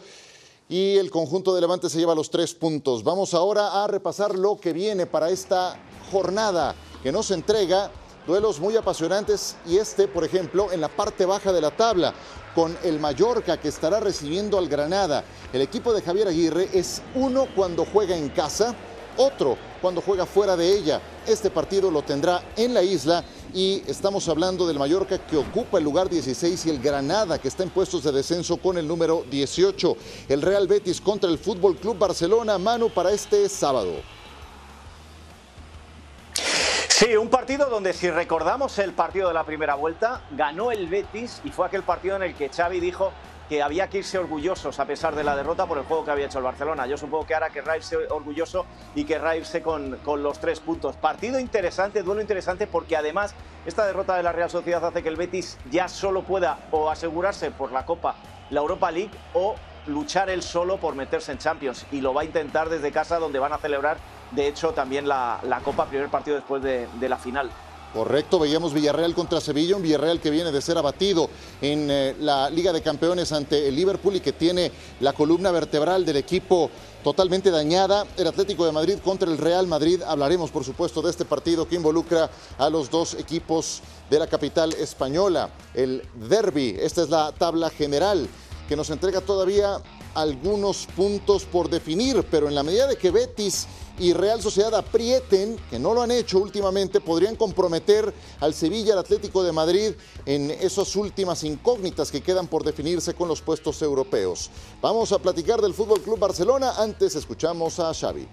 y 0.73 0.97
el 0.97 1.11
conjunto 1.11 1.53
de 1.53 1.61
Levante 1.61 1.87
se 1.87 1.99
lleva 1.99 2.15
los 2.15 2.31
tres 2.31 2.55
puntos. 2.55 3.03
Vamos 3.03 3.35
ahora 3.35 3.83
a 3.83 3.87
repasar 3.87 4.33
lo 4.33 4.57
que 4.57 4.73
viene 4.73 5.05
para 5.05 5.29
esta 5.29 5.79
jornada 6.11 6.73
que 7.03 7.11
nos 7.11 7.29
entrega 7.29 7.91
duelos 8.25 8.59
muy 8.59 8.75
apasionantes 8.75 9.55
y 9.67 9.77
este, 9.77 10.07
por 10.07 10.23
ejemplo, 10.23 10.71
en 10.71 10.81
la 10.81 10.87
parte 10.87 11.27
baja 11.27 11.53
de 11.53 11.61
la 11.61 11.69
tabla 11.69 12.15
con 12.55 12.75
el 12.83 12.99
Mallorca 12.99 13.57
que 13.57 13.67
estará 13.67 13.99
recibiendo 13.99 14.57
al 14.57 14.67
Granada. 14.67 15.23
El 15.53 15.61
equipo 15.61 15.93
de 15.93 16.01
Javier 16.01 16.27
Aguirre 16.27 16.67
es 16.73 17.03
uno 17.13 17.45
cuando 17.55 17.85
juega 17.85 18.17
en 18.17 18.29
casa, 18.29 18.73
otro 19.17 19.57
cuando 19.81 20.01
juega 20.01 20.25
fuera 20.25 20.55
de 20.55 20.71
ella. 20.71 21.01
Este 21.27 21.49
partido 21.49 21.91
lo 21.91 22.01
tendrá 22.01 22.41
en 22.55 22.73
la 22.73 22.83
isla 22.83 23.23
y 23.53 23.83
estamos 23.87 24.27
hablando 24.29 24.65
del 24.67 24.79
Mallorca 24.79 25.17
que 25.19 25.37
ocupa 25.37 25.77
el 25.77 25.83
lugar 25.83 26.09
16 26.09 26.65
y 26.65 26.69
el 26.69 26.79
Granada 26.79 27.39
que 27.39 27.47
está 27.47 27.63
en 27.63 27.69
puestos 27.69 28.03
de 28.03 28.11
descenso 28.11 28.57
con 28.57 28.77
el 28.77 28.87
número 28.87 29.23
18. 29.29 29.97
El 30.29 30.41
Real 30.41 30.67
Betis 30.67 30.99
contra 31.01 31.29
el 31.29 31.37
Fútbol 31.37 31.75
Club 31.77 31.97
Barcelona, 31.97 32.57
mano 32.57 32.89
para 32.89 33.11
este 33.11 33.47
sábado. 33.49 33.93
Sí, 36.89 37.15
un 37.17 37.27
partido 37.27 37.69
donde 37.69 37.91
si 37.91 38.09
recordamos 38.09 38.79
el 38.79 38.93
partido 38.93 39.27
de 39.27 39.33
la 39.33 39.43
primera 39.43 39.75
vuelta, 39.75 40.21
ganó 40.31 40.71
el 40.71 40.87
Betis 40.87 41.41
y 41.43 41.49
fue 41.49 41.65
aquel 41.65 41.83
partido 41.83 42.15
en 42.15 42.23
el 42.23 42.35
que 42.35 42.49
Xavi 42.49 42.79
dijo 42.79 43.11
que 43.49 43.61
había 43.61 43.89
que 43.89 43.99
irse 43.99 44.17
orgullosos 44.17 44.79
a 44.79 44.85
pesar 44.85 45.15
de 45.15 45.23
la 45.23 45.35
derrota 45.35 45.65
por 45.65 45.77
el 45.77 45.83
juego 45.83 46.05
que 46.05 46.11
había 46.11 46.25
hecho 46.25 46.37
el 46.39 46.43
Barcelona. 46.43 46.87
Yo 46.87 46.97
supongo 46.97 47.25
que 47.25 47.33
ahora 47.33 47.49
querrá 47.49 47.77
irse 47.77 47.97
orgulloso 48.09 48.65
y 48.95 49.03
querrá 49.05 49.35
irse 49.35 49.61
con, 49.61 49.97
con 49.97 50.23
los 50.23 50.39
tres 50.39 50.59
puntos. 50.59 50.95
Partido 50.95 51.39
interesante, 51.39 52.03
duelo 52.03 52.21
interesante 52.21 52.67
porque 52.67 52.95
además 52.95 53.35
esta 53.65 53.85
derrota 53.85 54.15
de 54.15 54.23
la 54.23 54.31
Real 54.31 54.49
Sociedad 54.49 54.85
hace 54.85 55.03
que 55.03 55.09
el 55.09 55.15
Betis 55.15 55.57
ya 55.69 55.87
solo 55.87 56.23
pueda 56.23 56.57
o 56.71 56.89
asegurarse 56.89 57.51
por 57.51 57.71
la 57.71 57.85
Copa 57.85 58.15
la 58.49 58.59
Europa 58.59 58.91
League 58.91 59.11
o 59.33 59.55
luchar 59.87 60.29
él 60.29 60.43
solo 60.43 60.77
por 60.77 60.95
meterse 60.95 61.31
en 61.31 61.37
Champions 61.37 61.85
y 61.91 62.01
lo 62.01 62.13
va 62.13 62.21
a 62.21 62.25
intentar 62.25 62.69
desde 62.69 62.91
casa 62.91 63.19
donde 63.19 63.39
van 63.39 63.53
a 63.53 63.57
celebrar 63.57 63.97
de 64.31 64.47
hecho 64.47 64.71
también 64.73 65.07
la, 65.07 65.39
la 65.43 65.59
Copa, 65.59 65.85
primer 65.85 66.09
partido 66.09 66.35
después 66.35 66.61
de, 66.63 66.87
de 66.99 67.09
la 67.09 67.17
final. 67.17 67.51
Correcto, 67.93 68.39
veíamos 68.39 68.73
Villarreal 68.73 69.13
contra 69.13 69.39
Sevilla, 69.39 69.75
un 69.75 69.83
Villarreal 69.83 70.19
que 70.19 70.31
viene 70.31 70.51
de 70.51 70.63
ser 70.63 70.79
abatido 70.79 71.29
en 71.61 71.91
eh, 71.91 72.15
la 72.19 72.49
Liga 72.49 72.73
de 72.73 72.81
Campeones 72.81 73.31
ante 73.31 73.67
el 73.67 73.75
Liverpool 73.75 74.15
y 74.15 74.19
que 74.19 74.33
tiene 74.33 74.71
la 74.99 75.13
columna 75.13 75.51
vertebral 75.51 76.03
del 76.03 76.17
equipo 76.17 76.71
totalmente 77.03 77.51
dañada. 77.51 78.07
El 78.17 78.25
Atlético 78.25 78.65
de 78.65 78.71
Madrid 78.71 78.97
contra 79.03 79.29
el 79.29 79.37
Real 79.37 79.67
Madrid. 79.67 80.01
Hablaremos, 80.01 80.49
por 80.49 80.63
supuesto, 80.63 81.03
de 81.03 81.11
este 81.11 81.23
partido 81.23 81.67
que 81.67 81.75
involucra 81.75 82.31
a 82.57 82.67
los 82.67 82.89
dos 82.89 83.13
equipos 83.13 83.81
de 84.09 84.17
la 84.17 84.25
capital 84.25 84.73
española. 84.73 85.51
El 85.75 86.01
Derby, 86.15 86.75
esta 86.79 87.03
es 87.03 87.09
la 87.09 87.31
tabla 87.31 87.69
general 87.69 88.27
que 88.73 88.77
nos 88.77 88.89
entrega 88.89 89.21
todavía 89.21 89.79
algunos 90.15 90.87
puntos 90.95 91.45
por 91.45 91.69
definir, 91.69 92.25
pero 92.31 92.47
en 92.47 92.55
la 92.55 92.63
medida 92.63 92.87
de 92.87 92.95
que 92.95 93.11
Betis 93.11 93.67
y 93.99 94.13
Real 94.13 94.41
Sociedad 94.41 94.73
aprieten, 94.73 95.57
que 95.69 95.77
no 95.77 95.93
lo 95.93 96.01
han 96.01 96.09
hecho 96.09 96.39
últimamente, 96.39 96.99
podrían 96.99 97.35
comprometer 97.35 98.11
al 98.39 98.55
Sevilla, 98.55 98.93
al 98.93 98.99
Atlético 98.99 99.43
de 99.43 99.51
Madrid 99.51 99.91
en 100.25 100.49
esas 100.49 100.95
últimas 100.95 101.43
incógnitas 101.43 102.09
que 102.09 102.21
quedan 102.21 102.47
por 102.47 102.63
definirse 102.63 103.13
con 103.13 103.27
los 103.27 103.43
puestos 103.43 103.79
europeos. 103.83 104.49
Vamos 104.81 105.11
a 105.11 105.19
platicar 105.19 105.61
del 105.61 105.75
Fútbol 105.75 106.01
Club 106.01 106.17
Barcelona, 106.17 106.73
antes 106.75 107.13
escuchamos 107.13 107.79
a 107.79 107.93
Xavi. 107.93 108.27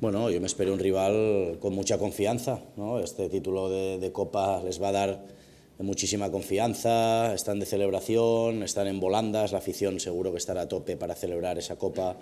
Bueno, 0.00 0.30
yo 0.30 0.40
me 0.40 0.46
espero 0.46 0.72
un 0.72 0.78
rival 0.78 1.58
con 1.60 1.74
mucha 1.74 1.98
confianza. 1.98 2.60
Este 3.02 3.28
título 3.28 3.70
de 3.70 4.12
Copa 4.12 4.62
les 4.62 4.80
va 4.80 4.90
a 4.90 4.92
dar 4.92 5.33
muchísima 5.82 6.30
confianza, 6.30 7.34
están 7.34 7.58
de 7.58 7.66
celebración, 7.66 8.62
están 8.62 8.86
en 8.86 9.00
volandas, 9.00 9.52
la 9.52 9.58
afición 9.58 9.98
seguro 9.98 10.30
que 10.30 10.38
estará 10.38 10.62
a 10.62 10.68
tope 10.68 10.96
para 10.96 11.14
celebrar 11.14 11.58
esa 11.58 11.76
copa. 11.76 12.16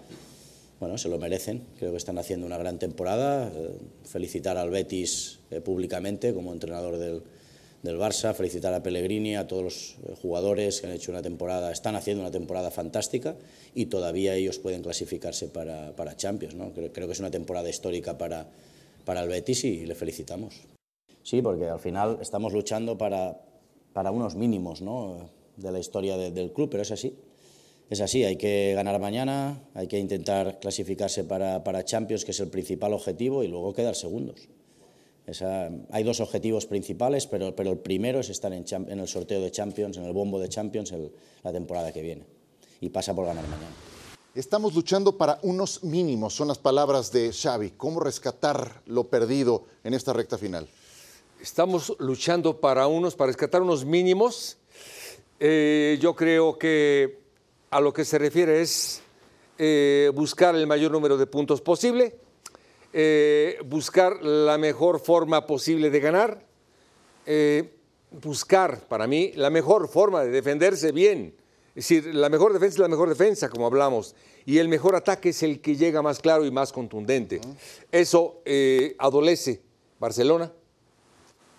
Bueno, 0.81 0.99
se 0.99 1.09
lo 1.09 1.19
merecen, 1.19 1.63
creo 1.79 1.93
que 1.93 1.99
están 1.99 2.19
haciendo 2.19 2.47
una 2.47 2.59
gran 2.59 2.79
temporada. 2.79 3.49
Eh, 3.55 3.71
felicitar 4.05 4.57
al 4.57 4.71
Betis 4.71 5.39
eh, 5.51 5.61
públicamente 5.61 6.35
como 6.35 6.53
entrenador 6.53 6.97
del, 6.97 7.23
del, 7.83 7.99
Barça, 7.99 8.35
felicitar 8.35 8.75
a 8.75 8.83
Pellegrini, 8.83 9.37
a 9.37 9.47
todos 9.47 9.63
los 9.63 9.97
eh, 10.09 10.17
jugadores 10.21 10.81
que 10.81 10.89
han 10.89 10.95
hecho 10.95 11.13
una 11.13 11.23
temporada, 11.23 11.71
están 11.71 11.95
haciendo 11.95 12.23
una 12.23 12.33
temporada 12.33 12.71
fantástica 12.71 13.37
y 13.75 13.87
todavía 13.87 14.35
ellos 14.35 14.59
pueden 14.59 14.83
clasificarse 14.83 15.47
para, 15.47 15.95
para 15.95 16.17
Champions. 16.17 16.55
¿no? 16.55 16.73
Creo, 16.73 17.07
que 17.07 17.13
es 17.13 17.21
una 17.21 17.31
temporada 17.31 17.69
histórica 17.69 18.19
para, 18.19 18.49
para 19.05 19.23
el 19.23 19.29
Betis 19.29 19.63
y 19.65 19.87
le 19.87 19.95
felicitamos. 19.95 20.72
Sí, 21.23 21.41
porque 21.43 21.69
al 21.69 21.81
final 21.81 22.19
estamos 22.21 22.53
luchando 22.53 22.99
para, 22.99 23.41
para 23.93 24.11
unos 24.11 24.35
mínimos 24.35 24.83
¿no? 24.83 25.31
de 25.57 25.73
la 25.73 25.79
historia 25.79 26.17
de, 26.17 26.31
del 26.31 26.53
club, 26.53 26.69
pero 26.71 26.83
es 26.83 26.91
así. 26.91 27.17
Es 27.91 28.01
así, 28.01 28.25
hay 28.25 28.37
que 28.37 28.73
ganar 28.75 28.99
mañana, 28.99 29.63
hay 29.75 29.87
que 29.87 29.99
intentar 29.99 30.59
clasificarse 30.61 31.25
para, 31.25 31.63
para 31.63 31.85
Champions, 31.85 32.25
que 32.25 32.31
es 32.31 32.41
el 32.41 32.49
principal 32.49 32.95
objetivo, 32.95 33.45
y 33.45 33.49
luego 33.49 33.75
quedar 33.75 33.95
segundos. 33.95 34.49
Esa, 35.27 35.71
hay 35.91 36.03
dos 36.03 36.21
objetivos 36.21 36.67
principales, 36.67 37.27
pero, 37.27 37.55
pero 37.55 37.71
el 37.71 37.79
primero 37.79 38.21
es 38.21 38.31
estar 38.31 38.53
en, 38.53 38.65
en, 38.89 38.99
el 38.99 39.07
sorteo 39.07 39.41
de 39.41 39.51
Champions, 39.51 39.99
en 39.99 40.05
el 40.05 40.13
bombo 40.13 40.41
de 40.41 40.49
Champions 40.49 40.91
el, 40.93 41.13
la 41.45 41.53
temporada 41.53 41.93
que 41.93 42.03
viene. 42.03 42.25
Y 42.81 42.89
pasa 42.89 43.15
por 43.15 43.27
ganar 43.27 43.45
mañana. 43.45 43.77
Estamos 44.35 44.75
luchando 44.75 45.19
para 45.19 45.39
unos 45.43 45.85
mínimos, 45.85 46.35
son 46.35 46.49
las 46.49 46.59
palabras 46.59 47.13
de 47.13 47.31
Xavi. 47.31 47.73
¿Cómo 47.77 48.01
rescatar 48.01 48.83
lo 48.87 49.11
perdido 49.11 49.67
en 49.85 49.93
esta 49.93 50.15
recta 50.15 50.39
final? 50.39 50.67
Estamos 51.43 51.97
luchando 51.99 52.61
para 52.61 52.87
unos, 52.87 53.17
para 53.17 53.27
rescatar 53.27 53.63
unos 53.63 53.85
mínimos. 53.85 54.59
Eh, 55.41 55.99
yo 56.01 56.15
creo 56.15 56.57
que 56.57 57.19
a 57.71 57.81
lo 57.81 57.93
que 57.93 58.05
se 58.05 58.17
refiere 58.17 58.63
es 58.63 59.03
eh, 59.59 60.11
buscar 60.15 60.55
el 60.55 60.69
mayor 60.69 60.93
número 60.93 61.17
de 61.17 61.27
puntos 61.27 61.61
posible, 61.61 62.15
eh, 62.93 63.59
buscar 63.65 64.23
la 64.23 64.57
mejor 64.57 65.01
forma 65.01 65.45
posible 65.45 65.91
de 65.91 66.01
ganar, 66.01 66.47
buscar 68.23 68.87
para 68.87 69.07
mí 69.07 69.33
la 69.35 69.51
mejor 69.51 69.89
forma 69.89 70.23
de 70.23 70.31
defenderse 70.31 70.93
bien. 70.93 71.35
Es 71.75 71.89
decir, 71.89 72.15
la 72.15 72.29
mejor 72.29 72.53
defensa 72.53 72.75
es 72.75 72.81
la 72.81 72.89
mejor 72.89 73.09
defensa, 73.09 73.49
como 73.49 73.67
hablamos, 73.67 74.15
y 74.45 74.59
el 74.59 74.69
mejor 74.69 74.95
ataque 74.95 75.31
es 75.31 75.43
el 75.43 75.61
que 75.61 75.75
llega 75.75 76.03
más 76.03 76.21
claro 76.21 76.45
y 76.45 76.51
más 76.51 76.71
contundente. 76.71 77.41
Eso 77.91 78.43
adolece 78.99 79.63
Barcelona, 79.99 80.53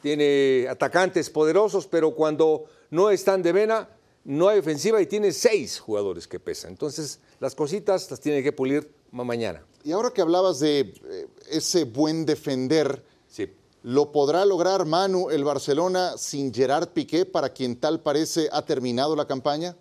tiene 0.03 0.67
atacantes 0.69 1.29
poderosos, 1.29 1.87
pero 1.87 2.13
cuando 2.13 2.65
no 2.89 3.09
están 3.09 3.41
de 3.41 3.53
vena, 3.53 3.89
no 4.25 4.49
hay 4.49 4.59
ofensiva 4.59 5.01
y 5.01 5.05
tiene 5.05 5.31
seis 5.31 5.79
jugadores 5.79 6.27
que 6.27 6.41
pesan. 6.41 6.71
Entonces, 6.71 7.21
las 7.39 7.55
cositas 7.55 8.11
las 8.11 8.19
tiene 8.19 8.43
que 8.43 8.51
pulir 8.51 8.91
mañana. 9.11 9.65
Y 9.85 9.93
ahora 9.93 10.11
que 10.11 10.21
hablabas 10.21 10.59
de 10.59 10.79
eh, 10.81 11.27
ese 11.49 11.85
buen 11.85 12.25
defender, 12.25 13.01
sí. 13.29 13.49
¿lo 13.83 14.11
podrá 14.11 14.43
lograr 14.43 14.85
Manu 14.85 15.29
el 15.29 15.45
Barcelona 15.45 16.17
sin 16.17 16.53
Gerard 16.53 16.89
Piqué, 16.89 17.25
para 17.25 17.53
quien 17.53 17.77
tal 17.77 18.01
parece 18.01 18.49
ha 18.51 18.65
terminado 18.65 19.15
la 19.15 19.25
campaña? 19.25 19.77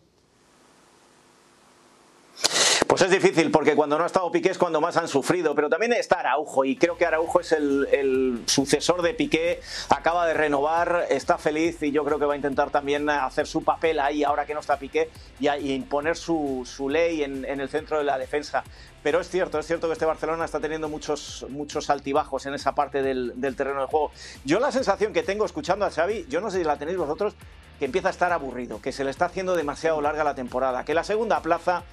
Pues 2.92 3.00
es 3.00 3.10
difícil 3.10 3.50
porque 3.50 3.74
cuando 3.74 3.96
no 3.96 4.04
ha 4.04 4.06
estado 4.06 4.30
Piqué 4.30 4.50
es 4.50 4.58
cuando 4.58 4.78
más 4.78 4.98
han 4.98 5.08
sufrido, 5.08 5.54
pero 5.54 5.70
también 5.70 5.94
está 5.94 6.16
Araujo 6.16 6.62
y 6.66 6.76
creo 6.76 6.98
que 6.98 7.06
Araujo 7.06 7.40
es 7.40 7.52
el, 7.52 8.42
sucesor 8.44 9.00
de 9.00 9.14
Piqué, 9.14 9.62
acaba 9.88 10.26
de 10.26 10.34
renovar, 10.34 11.06
está 11.08 11.38
feliz 11.38 11.82
y 11.82 11.90
yo 11.90 12.04
creo 12.04 12.18
que 12.18 12.26
va 12.26 12.34
a 12.34 12.36
intentar 12.36 12.68
también 12.68 13.08
hacer 13.08 13.46
su 13.46 13.64
papel 13.64 13.98
ahí 13.98 14.24
ahora 14.24 14.44
que 14.44 14.52
no 14.52 14.60
está 14.60 14.76
Piqué 14.76 15.08
y, 15.40 15.48
imponer 15.72 16.18
su, 16.18 16.66
ley 16.90 17.22
en, 17.22 17.46
en, 17.46 17.62
el 17.62 17.70
centro 17.70 17.96
de 17.96 18.04
la 18.04 18.18
defensa. 18.18 18.62
Pero 19.02 19.22
es 19.22 19.30
cierto, 19.30 19.58
es 19.58 19.66
cierto 19.66 19.86
que 19.86 19.94
este 19.94 20.04
Barcelona 20.04 20.44
está 20.44 20.60
teniendo 20.60 20.90
muchos, 20.90 21.46
muchos 21.48 21.88
altibajos 21.88 22.44
en 22.44 22.52
esa 22.52 22.74
parte 22.74 23.02
del, 23.02 23.32
del 23.36 23.56
terreno 23.56 23.80
de 23.80 23.86
juego. 23.86 24.10
Yo 24.44 24.60
la 24.60 24.70
sensación 24.70 25.14
que 25.14 25.22
tengo 25.22 25.46
escuchando 25.46 25.86
a 25.86 25.90
Xavi, 25.90 26.26
yo 26.28 26.42
no 26.42 26.50
sé 26.50 26.58
si 26.58 26.64
la 26.64 26.76
tenéis 26.76 26.98
vosotros, 26.98 27.36
que 27.78 27.86
empieza 27.86 28.08
a 28.08 28.10
estar 28.10 28.32
aburrido, 28.32 28.82
que 28.82 28.92
se 28.92 29.02
le 29.02 29.10
está 29.10 29.24
haciendo 29.24 29.56
demasiado 29.56 30.02
larga 30.02 30.24
la 30.24 30.34
temporada, 30.34 30.84
que 30.84 30.92
la 30.92 31.04
segunda 31.04 31.40
plaza 31.40 31.84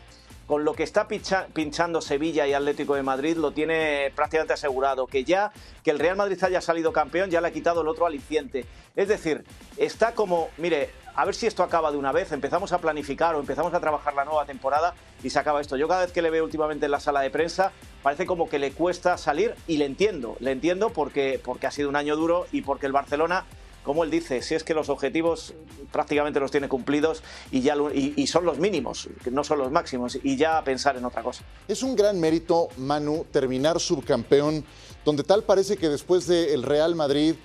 con 0.49 0.65
lo 0.65 0.73
que 0.73 0.81
está 0.81 1.07
pincha, 1.07 1.45
pinchando 1.53 2.01
Sevilla 2.01 2.47
y 2.47 2.53
Atlético 2.53 2.95
de 2.95 3.03
Madrid 3.03 3.37
lo 3.37 3.51
tiene 3.51 4.11
prácticamente 4.15 4.53
asegurado, 4.53 5.05
que 5.05 5.23
ya 5.23 5.51
que 5.83 5.91
el 5.91 5.99
Real 5.99 6.15
Madrid 6.15 6.43
haya 6.43 6.59
salido 6.59 6.91
campeón 6.91 7.29
ya 7.29 7.39
le 7.39 7.49
ha 7.49 7.51
quitado 7.51 7.81
el 7.81 7.87
otro 7.87 8.07
aliciente. 8.07 8.65
Es 8.95 9.07
decir, 9.09 9.43
está 9.77 10.15
como, 10.15 10.49
mire, 10.57 10.89
a 11.13 11.23
ver 11.23 11.35
si 11.35 11.45
esto 11.45 11.61
acaba 11.61 11.91
de 11.91 11.97
una 11.97 12.11
vez, 12.11 12.31
empezamos 12.31 12.73
a 12.73 12.79
planificar 12.79 13.35
o 13.35 13.39
empezamos 13.39 13.75
a 13.75 13.79
trabajar 13.79 14.15
la 14.15 14.25
nueva 14.25 14.43
temporada 14.47 14.95
y 15.23 15.29
se 15.29 15.37
acaba 15.37 15.61
esto. 15.61 15.77
Yo 15.77 15.87
cada 15.87 16.01
vez 16.01 16.11
que 16.11 16.23
le 16.23 16.31
veo 16.31 16.45
últimamente 16.45 16.85
en 16.85 16.91
la 16.93 16.99
sala 16.99 17.21
de 17.21 17.29
prensa 17.29 17.71
parece 18.01 18.25
como 18.25 18.49
que 18.49 18.57
le 18.57 18.71
cuesta 18.71 19.19
salir 19.19 19.53
y 19.67 19.77
le 19.77 19.85
entiendo, 19.85 20.35
le 20.39 20.51
entiendo 20.51 20.89
porque, 20.89 21.39
porque 21.45 21.67
ha 21.67 21.71
sido 21.71 21.89
un 21.89 21.95
año 21.95 22.15
duro 22.15 22.47
y 22.51 22.63
porque 22.63 22.87
el 22.87 22.91
Barcelona 22.91 23.45
como 23.83 24.03
él 24.03 24.11
dice, 24.11 24.41
si 24.41 24.55
es 24.55 24.63
que 24.63 24.73
los 24.73 24.89
objetivos 24.89 25.53
prácticamente 25.91 26.39
los 26.39 26.51
tiene 26.51 26.67
cumplidos 26.67 27.23
y, 27.51 27.61
ya 27.61 27.75
lo, 27.75 27.91
y, 27.93 28.13
y, 28.15 28.27
son 28.27 28.45
los 28.45 28.59
mínimos, 28.59 29.09
no 29.31 29.43
son 29.43 29.59
los 29.59 29.71
máximos, 29.71 30.19
y 30.21 30.35
ya 30.35 30.63
pensar 30.63 30.97
en 30.97 31.05
otra 31.05 31.23
cosa. 31.23 31.43
Es 31.67 31.81
un 31.83 31.95
gran 31.95 32.19
mérito, 32.19 32.69
Manu, 32.77 33.25
terminar 33.31 33.79
subcampeón, 33.79 34.63
donde 35.05 35.23
tal 35.23 35.43
parece 35.43 35.77
que 35.77 35.89
después 35.89 36.27
del 36.27 36.63
Real 36.63 36.95
Madrid 36.95 37.35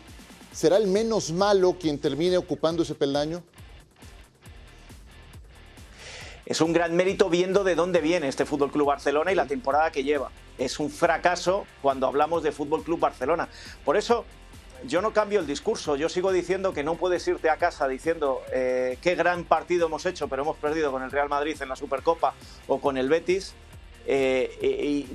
será 0.52 0.76
el 0.76 0.86
menos 0.86 1.32
malo 1.32 1.76
quien 1.80 1.98
termine 1.98 2.36
ocupando 2.36 2.82
ese 2.82 2.94
peldaño. 2.94 3.42
Es 6.46 6.60
un 6.60 6.72
gran 6.72 6.94
mérito 6.94 7.30
viendo 7.30 7.64
de 7.64 7.74
dónde 7.74 8.00
viene 8.00 8.28
este 8.28 8.44
Fútbol 8.44 8.70
Club 8.70 8.88
Barcelona 8.88 9.32
y 9.32 9.34
la 9.34 9.46
temporada 9.46 9.90
que 9.90 10.04
lleva. 10.04 10.30
Es 10.58 10.78
un 10.78 10.90
fracaso 10.90 11.64
cuando 11.80 12.06
hablamos 12.06 12.42
de 12.42 12.52
Fútbol 12.52 12.84
Club 12.84 13.00
Barcelona. 13.00 13.48
Por 13.84 13.96
eso 13.96 14.26
yo 14.86 15.02
no 15.02 15.12
cambio 15.12 15.40
el 15.40 15.46
discurso. 15.46 15.96
Yo 15.96 16.08
sigo 16.08 16.32
diciendo 16.32 16.72
que 16.72 16.84
no 16.84 16.96
puedes 16.96 17.26
irte 17.28 17.50
a 17.50 17.56
casa 17.56 17.88
diciendo 17.88 18.42
eh, 18.52 18.98
qué 19.00 19.14
gran 19.14 19.44
partido 19.44 19.86
hemos 19.86 20.06
hecho, 20.06 20.28
pero 20.28 20.42
hemos 20.42 20.56
perdido 20.56 20.92
con 20.92 21.02
el 21.02 21.10
Real 21.10 21.28
Madrid 21.28 21.56
en 21.60 21.68
la 21.68 21.76
Supercopa 21.76 22.34
o 22.66 22.80
con 22.80 22.96
el 22.96 23.08
Betis. 23.08 23.54
Eh, 24.06 25.06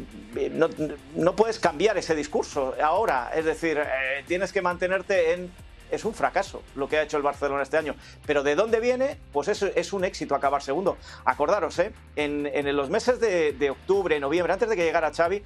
no, 1.16 1.36
puedes 1.36 1.60
cambiar 1.60 1.98
ese 1.98 2.16
discurso 2.16 2.76
ahora. 2.84 3.32
Es 3.36 3.46
decir, 3.46 3.78
eh, 3.78 4.24
tienes 4.28 4.52
que 4.52 4.62
mantenerte 4.62 5.34
en 5.34 5.52
es 5.92 6.06
un 6.06 6.14
fracaso 6.14 6.62
lo 6.76 6.88
que 6.88 7.00
ha 7.00 7.02
hecho 7.02 7.18
el 7.18 7.24
Barcelona 7.24 7.64
este 7.64 7.78
año. 7.78 7.96
Pero 8.26 8.44
¿de 8.44 8.54
dónde 8.54 8.80
viene? 8.80 9.18
Pues 9.34 9.48
es, 9.48 9.94
un 9.94 10.06
éxito 10.06 10.36
acabar 10.36 10.62
segundo. 10.62 10.98
Acordaros, 11.26 11.80
en, 11.80 11.96
en 12.16 12.76
los 12.76 12.92
meses 12.92 13.20
de, 13.20 13.54
de, 13.54 13.70
octubre, 13.72 14.20
noviembre, 14.20 14.54
antes 14.54 14.70
de 14.70 14.76
que 14.76 14.84
llegara 14.84 15.12
Xavi, 15.12 15.42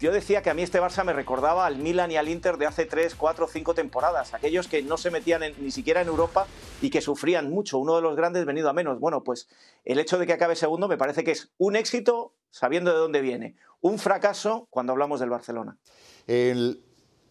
yo 0.00 0.12
decía 0.12 0.42
que 0.42 0.50
a 0.50 0.54
mí 0.54 0.62
este 0.62 0.80
Barça 0.80 1.04
me 1.04 1.12
recordaba 1.12 1.66
al 1.66 1.76
Milan 1.76 2.10
y 2.10 2.16
al 2.16 2.28
Inter 2.28 2.56
de 2.56 2.66
hace 2.66 2.86
3, 2.86 3.14
4, 3.14 3.48
5 3.48 3.74
temporadas. 3.74 4.34
Aquellos 4.34 4.68
que 4.68 4.82
no 4.82 4.96
se 4.96 5.10
metían 5.10 5.42
ni 5.58 5.70
siquiera 5.70 6.00
en 6.00 6.08
Europa 6.08 6.46
y 6.80 6.90
que 6.90 7.00
sufrían 7.00 7.50
mucho. 7.50 7.78
Uno 7.78 7.96
de 7.96 8.02
los 8.02 8.16
grandes 8.16 8.44
venido 8.44 8.68
a 8.68 8.72
menos. 8.72 9.00
Bueno, 9.00 9.24
pues 9.24 9.48
el 9.84 9.98
hecho 9.98 10.18
de 10.18 10.26
que 10.26 10.32
acabe 10.32 10.56
segundo 10.56 10.88
me 10.88 10.98
parece 10.98 11.24
que 11.24 11.32
es 11.32 11.50
un 11.58 11.76
éxito 11.76 12.34
sabiendo 12.50 12.92
de 12.92 12.98
dónde 12.98 13.20
viene. 13.20 13.56
Un 13.80 13.98
fracaso 13.98 14.68
cuando 14.70 14.92
hablamos 14.92 15.20
del 15.20 15.30
Barcelona. 15.30 15.78
El 16.26 16.82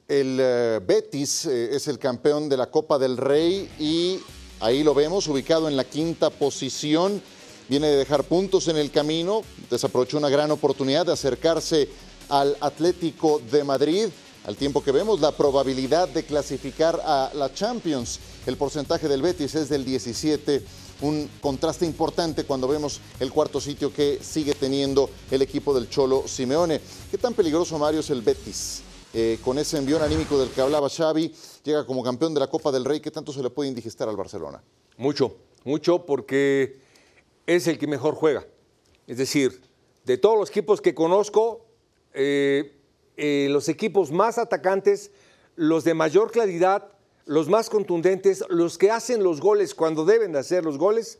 eh, 0.07 0.79
Betis 0.85 1.45
eh, 1.45 1.75
es 1.75 1.87
el 1.87 1.97
campeón 1.97 2.49
de 2.49 2.57
la 2.57 2.69
Copa 2.69 2.99
del 2.99 3.15
Rey 3.15 3.69
y 3.79 4.19
ahí 4.59 4.83
lo 4.83 4.93
vemos, 4.93 5.27
ubicado 5.27 5.69
en 5.69 5.77
la 5.77 5.85
quinta 5.85 6.29
posición. 6.29 7.21
Viene 7.69 7.87
de 7.87 7.95
dejar 7.95 8.25
puntos 8.25 8.67
en 8.67 8.75
el 8.75 8.91
camino, 8.91 9.43
desaprovechó 9.69 10.17
una 10.17 10.27
gran 10.27 10.51
oportunidad 10.51 11.05
de 11.05 11.13
acercarse 11.13 11.87
al 12.31 12.57
Atlético 12.61 13.41
de 13.51 13.63
Madrid. 13.63 14.07
Al 14.45 14.55
tiempo 14.55 14.81
que 14.83 14.91
vemos 14.91 15.19
la 15.19 15.33
probabilidad 15.33 16.09
de 16.09 16.23
clasificar 16.23 16.99
a 17.05 17.31
la 17.35 17.53
Champions, 17.53 18.19
el 18.47 18.57
porcentaje 18.57 19.07
del 19.07 19.21
Betis 19.21 19.53
es 19.53 19.69
del 19.69 19.85
17, 19.85 20.63
un 21.01 21.29
contraste 21.41 21.85
importante 21.85 22.45
cuando 22.45 22.67
vemos 22.67 23.01
el 23.19 23.31
cuarto 23.31 23.61
sitio 23.61 23.93
que 23.93 24.19
sigue 24.23 24.53
teniendo 24.53 25.09
el 25.29 25.43
equipo 25.43 25.75
del 25.75 25.89
Cholo 25.89 26.23
Simeone. 26.27 26.81
¿Qué 27.11 27.19
tan 27.19 27.35
peligroso, 27.35 27.77
Mario, 27.77 27.99
es 27.99 28.09
el 28.09 28.21
Betis? 28.21 28.81
Eh, 29.13 29.39
con 29.43 29.59
ese 29.59 29.77
envión 29.77 30.01
anímico 30.01 30.39
del 30.39 30.49
que 30.49 30.61
hablaba 30.61 30.89
Xavi, 30.89 31.31
llega 31.63 31.85
como 31.85 32.01
campeón 32.01 32.33
de 32.33 32.39
la 32.39 32.47
Copa 32.47 32.71
del 32.71 32.85
Rey. 32.85 33.01
¿Qué 33.01 33.11
tanto 33.11 33.33
se 33.33 33.43
le 33.43 33.49
puede 33.49 33.69
indigestar 33.69 34.07
al 34.07 34.15
Barcelona? 34.15 34.63
Mucho, 34.97 35.35
mucho 35.65 36.05
porque 36.05 36.79
es 37.45 37.67
el 37.67 37.77
que 37.77 37.87
mejor 37.87 38.15
juega. 38.15 38.47
Es 39.05 39.17
decir, 39.17 39.61
de 40.05 40.17
todos 40.17 40.39
los 40.39 40.49
equipos 40.49 40.81
que 40.81 40.95
conozco, 40.95 41.65
eh, 42.13 42.73
eh, 43.17 43.47
los 43.49 43.69
equipos 43.69 44.11
más 44.11 44.37
atacantes, 44.37 45.11
los 45.55 45.83
de 45.83 45.93
mayor 45.93 46.31
claridad, 46.31 46.87
los 47.25 47.49
más 47.49 47.69
contundentes, 47.69 48.43
los 48.49 48.77
que 48.77 48.91
hacen 48.91 49.23
los 49.23 49.41
goles 49.41 49.75
cuando 49.75 50.05
deben 50.05 50.31
de 50.31 50.39
hacer 50.39 50.65
los 50.65 50.77
goles, 50.77 51.17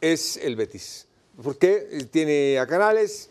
es 0.00 0.36
el 0.36 0.56
Betis. 0.56 1.06
Porque 1.42 2.06
tiene 2.10 2.58
a 2.58 2.66
Canales, 2.66 3.30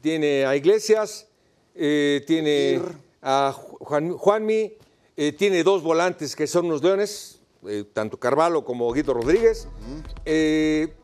tiene 0.00 0.44
a 0.44 0.54
Iglesias, 0.54 1.26
tiene 1.74 2.80
a 3.22 3.52
Juan, 3.52 4.16
Juanmi, 4.16 4.72
eh, 5.22 5.32
tiene 5.32 5.62
dos 5.62 5.82
volantes 5.82 6.34
que 6.34 6.46
son 6.46 6.64
unos 6.64 6.82
leones, 6.82 7.40
eh, 7.66 7.84
tanto 7.92 8.18
Carvalho 8.18 8.64
como 8.64 8.90
Guido 8.90 9.12
Rodríguez. 9.12 9.68
Eh, 10.24 10.94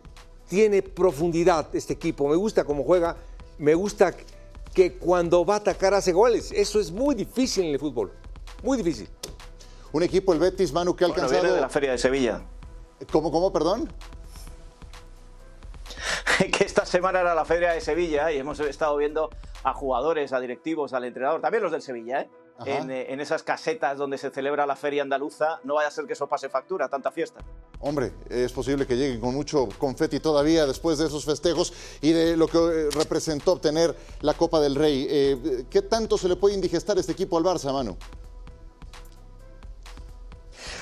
tiene 0.49 0.81
profundidad 0.81 1.69
este 1.75 1.93
equipo, 1.93 2.27
me 2.27 2.37
gusta 2.37 2.65
cómo 2.65 2.83
juega, 2.83 3.17
me 3.59 3.75
gusta 3.75 4.15
que 4.77 4.99
cuando 4.99 5.43
va 5.43 5.55
a 5.55 5.57
atacar 5.57 5.95
hace 5.95 6.13
goles. 6.13 6.53
Eso 6.53 6.79
es 6.79 6.93
muy 6.93 7.15
difícil 7.15 7.65
en 7.65 7.71
el 7.73 7.79
fútbol, 7.79 8.13
muy 8.63 8.77
difícil. 8.77 9.09
Un 9.93 10.03
equipo, 10.03 10.35
el 10.35 10.39
Betis, 10.39 10.71
Manu, 10.71 10.95
que 10.95 11.05
ha 11.05 11.07
alcanzado... 11.07 11.33
Bueno, 11.33 11.45
viene 11.45 11.57
de 11.57 11.63
la 11.63 11.71
Feria 11.71 11.93
de 11.93 11.99
Sevilla. 11.99 12.43
¿Cómo, 13.11 13.33
cómo, 13.33 13.51
perdón? 13.51 13.91
que 16.53 16.65
esta 16.65 16.85
semana 16.85 17.21
era 17.21 17.35
la 17.35 17.47
Feria 17.47 17.73
de 17.73 17.81
Sevilla 17.81 18.31
y 18.31 18.37
hemos 18.37 18.61
estado 18.61 18.95
viendo 18.99 19.31
a 19.65 19.73
jugadores, 19.73 20.35
a 20.35 20.41
directivos, 20.41 20.93
al 20.93 21.05
entrenador, 21.05 21.41
también 21.41 21.63
los 21.63 21.73
del 21.73 21.81
Sevilla, 21.81 22.21
¿eh? 22.21 22.31
En, 22.65 22.91
eh, 22.91 23.13
en, 23.13 23.21
esas 23.21 23.43
casetas 23.43 23.99
donde 23.99 24.17
se 24.17 24.31
celebra 24.31 24.65
la 24.65 24.77
feria 24.77 25.03
andaluza, 25.03 25.61
no 25.65 25.75
vaya 25.75 25.89
a 25.89 25.91
ser 25.91 26.07
que 26.07 26.15
eso 26.15 26.27
pase 26.27 26.49
factura, 26.49 26.89
tanta 26.89 27.11
fiesta. 27.11 27.41
Hombre, 27.81 28.13
es 28.31 28.51
posible 28.53 28.87
que 28.87 28.97
lleguen 28.97 29.21
con 29.21 29.35
mucho 29.35 29.69
confeti 29.79 30.21
todavía 30.21 30.65
después 30.65 30.97
de 30.97 31.07
esos 31.07 31.25
festejos 31.27 31.75
y 32.01 32.13
de 32.13 32.37
lo 32.37 32.49
que 32.49 32.59
eh, 32.59 32.89
representó 32.93 33.53
obtener 33.53 33.95
la 34.23 34.33
Copa 34.33 34.61
del 34.61 34.75
Rey. 34.75 35.07
Eh, 35.09 35.67
¿Qué 35.69 35.83
tanto 35.83 36.17
se 36.17 36.29
le 36.29 36.37
puede 36.37 36.55
indigestar 36.55 36.99
este 36.99 37.13
equipo 37.13 37.37
al 37.37 37.45
Barça, 37.45 37.73
Manu? 37.73 37.97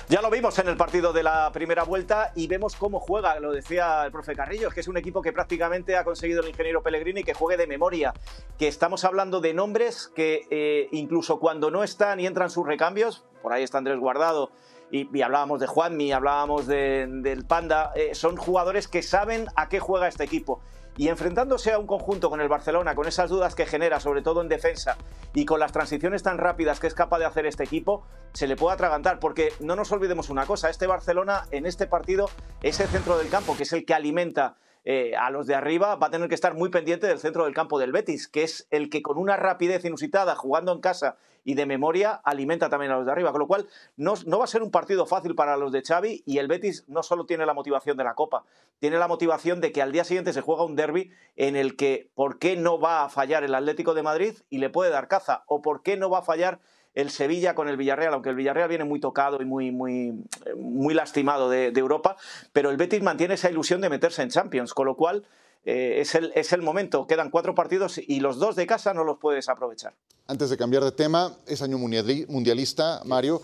Ya 0.08 0.20
lo 0.20 0.28
vimos 0.28 0.58
en 0.58 0.68
el 0.68 0.76
partido 0.76 1.14
de 1.14 1.22
la 1.22 1.50
primera 1.50 1.82
vuelta 1.82 2.30
y 2.34 2.46
vemos 2.46 2.76
cómo 2.76 3.00
juega, 3.00 3.40
lo 3.40 3.52
decía 3.52 4.04
el 4.04 4.12
profe 4.12 4.34
Carrillo, 4.34 4.68
es 4.68 4.74
que 4.74 4.80
es 4.80 4.88
un 4.88 4.98
equipo 4.98 5.22
que 5.22 5.32
prácticamente 5.32 5.96
ha 5.96 6.04
conseguido 6.04 6.42
el 6.42 6.48
ingeniero 6.50 6.82
Pellegrini 6.82 7.24
que 7.24 7.32
juegue 7.32 7.56
de 7.56 7.66
memoria, 7.66 8.12
que 8.58 8.68
estamos 8.68 9.06
hablando 9.06 9.40
de 9.40 9.54
nombres 9.54 10.12
que 10.14 10.46
eh, 10.50 10.88
incluso 10.92 11.40
cuando 11.40 11.70
no 11.70 11.82
están 11.82 12.20
y 12.20 12.26
entran 12.26 12.50
sus 12.50 12.66
recambios, 12.66 13.24
por 13.42 13.54
ahí 13.54 13.62
está 13.62 13.78
Andrés 13.78 13.98
Guardado, 13.98 14.50
y, 14.90 15.22
hablábamos 15.22 15.60
de 15.60 15.66
Juanmi, 15.66 16.12
hablábamos 16.12 16.66
de, 16.66 17.06
del 17.08 17.46
Panda, 17.46 17.92
eh, 17.96 18.14
son 18.14 18.36
jugadores 18.36 18.88
que 18.88 19.02
saben 19.02 19.46
a 19.56 19.70
qué 19.70 19.80
juega 19.80 20.06
este 20.06 20.24
equipo. 20.24 20.60
Y 20.96 21.08
enfrentándose 21.08 21.72
a 21.72 21.78
un 21.78 21.86
conjunto 21.86 22.30
con 22.30 22.40
el 22.40 22.48
Barcelona, 22.48 22.94
con 22.94 23.08
esas 23.08 23.30
dudas 23.30 23.54
que 23.54 23.66
genera, 23.66 24.00
sobre 24.00 24.22
todo 24.22 24.42
en 24.42 24.48
defensa, 24.48 24.96
y 25.34 25.44
con 25.44 25.60
las 25.60 25.72
transiciones 25.72 26.22
tan 26.22 26.38
rápidas 26.38 26.78
que 26.80 26.86
es 26.86 26.94
capaz 26.94 27.18
de 27.18 27.24
hacer 27.24 27.46
este 27.46 27.64
equipo, 27.64 28.06
se 28.32 28.46
le 28.46 28.56
puede 28.56 28.74
atragantar. 28.74 29.18
Porque 29.18 29.52
no 29.60 29.76
nos 29.76 29.90
olvidemos 29.92 30.30
una 30.30 30.46
cosa, 30.46 30.70
este 30.70 30.86
Barcelona 30.86 31.44
en 31.50 31.66
este 31.66 31.86
partido 31.86 32.30
es 32.62 32.78
el 32.80 32.88
centro 32.88 33.18
del 33.18 33.28
campo, 33.28 33.56
que 33.56 33.64
es 33.64 33.72
el 33.72 33.84
que 33.84 33.94
alimenta 33.94 34.56
eh, 34.86 35.16
a 35.16 35.30
los 35.30 35.46
de 35.46 35.54
arriba, 35.54 35.96
va 35.96 36.08
a 36.08 36.10
tener 36.10 36.28
que 36.28 36.34
estar 36.34 36.54
muy 36.54 36.68
pendiente 36.68 37.06
del 37.06 37.18
centro 37.18 37.44
del 37.44 37.54
campo 37.54 37.78
del 37.78 37.90
Betis, 37.90 38.28
que 38.28 38.42
es 38.42 38.66
el 38.70 38.90
que 38.90 39.02
con 39.02 39.16
una 39.16 39.36
rapidez 39.36 39.84
inusitada, 39.86 40.36
jugando 40.36 40.72
en 40.72 40.80
casa 40.80 41.16
y 41.44 41.54
de 41.54 41.66
memoria, 41.66 42.20
alimenta 42.24 42.68
también 42.68 42.92
a 42.92 42.96
los 42.96 43.06
de 43.06 43.12
arriba. 43.12 43.30
Con 43.30 43.40
lo 43.40 43.46
cual, 43.46 43.68
no, 43.96 44.14
no 44.26 44.38
va 44.38 44.44
a 44.44 44.48
ser 44.48 44.62
un 44.62 44.70
partido 44.70 45.06
fácil 45.06 45.34
para 45.34 45.56
los 45.56 45.70
de 45.72 45.82
Xavi 45.82 46.22
y 46.26 46.38
el 46.38 46.48
Betis 46.48 46.84
no 46.88 47.02
solo 47.02 47.26
tiene 47.26 47.46
la 47.46 47.54
motivación 47.54 47.96
de 47.96 48.04
la 48.04 48.14
Copa, 48.14 48.44
tiene 48.78 48.98
la 48.98 49.08
motivación 49.08 49.60
de 49.60 49.70
que 49.70 49.82
al 49.82 49.92
día 49.92 50.04
siguiente 50.04 50.32
se 50.32 50.40
juega 50.40 50.64
un 50.64 50.76
derby 50.76 51.10
en 51.36 51.56
el 51.56 51.76
que, 51.76 52.10
¿por 52.14 52.38
qué 52.38 52.56
no 52.56 52.80
va 52.80 53.04
a 53.04 53.08
fallar 53.08 53.44
el 53.44 53.54
Atlético 53.54 53.94
de 53.94 54.02
Madrid 54.02 54.34
y 54.50 54.58
le 54.58 54.70
puede 54.70 54.90
dar 54.90 55.08
caza? 55.08 55.44
¿O 55.46 55.62
por 55.62 55.82
qué 55.82 55.96
no 55.96 56.10
va 56.10 56.18
a 56.18 56.22
fallar 56.22 56.60
el 56.94 57.10
Sevilla 57.10 57.54
con 57.54 57.68
el 57.68 57.76
Villarreal, 57.76 58.14
aunque 58.14 58.30
el 58.30 58.36
Villarreal 58.36 58.68
viene 58.68 58.84
muy 58.84 59.00
tocado 59.00 59.42
y 59.42 59.44
muy, 59.44 59.72
muy, 59.72 60.24
muy 60.56 60.94
lastimado 60.94 61.50
de, 61.50 61.72
Europa, 61.74 62.16
pero 62.52 62.70
el 62.70 62.76
Betis 62.76 63.02
mantiene 63.02 63.34
esa 63.34 63.50
ilusión 63.50 63.80
de 63.80 63.90
meterse 63.90 64.22
en 64.22 64.30
Champions, 64.30 64.72
con 64.74 64.86
lo 64.86 64.96
cual 64.96 65.26
eh, 65.64 65.96
es, 66.00 66.14
el, 66.14 66.32
es 66.34 66.52
el 66.52 66.62
momento. 66.62 67.06
Quedan 67.06 67.30
cuatro 67.30 67.54
partidos 67.54 67.98
y 67.98 68.20
los 68.20 68.38
dos 68.38 68.54
de 68.54 68.66
casa 68.66 68.94
no 68.94 69.02
los 69.02 69.18
puedes 69.18 69.48
aprovechar. 69.48 69.94
Antes 70.26 70.48
de 70.48 70.56
cambiar 70.56 70.82
de 70.82 70.92
tema, 70.92 71.36
es 71.46 71.60
año 71.60 71.76
mundialista, 71.76 73.02
Mario. 73.04 73.42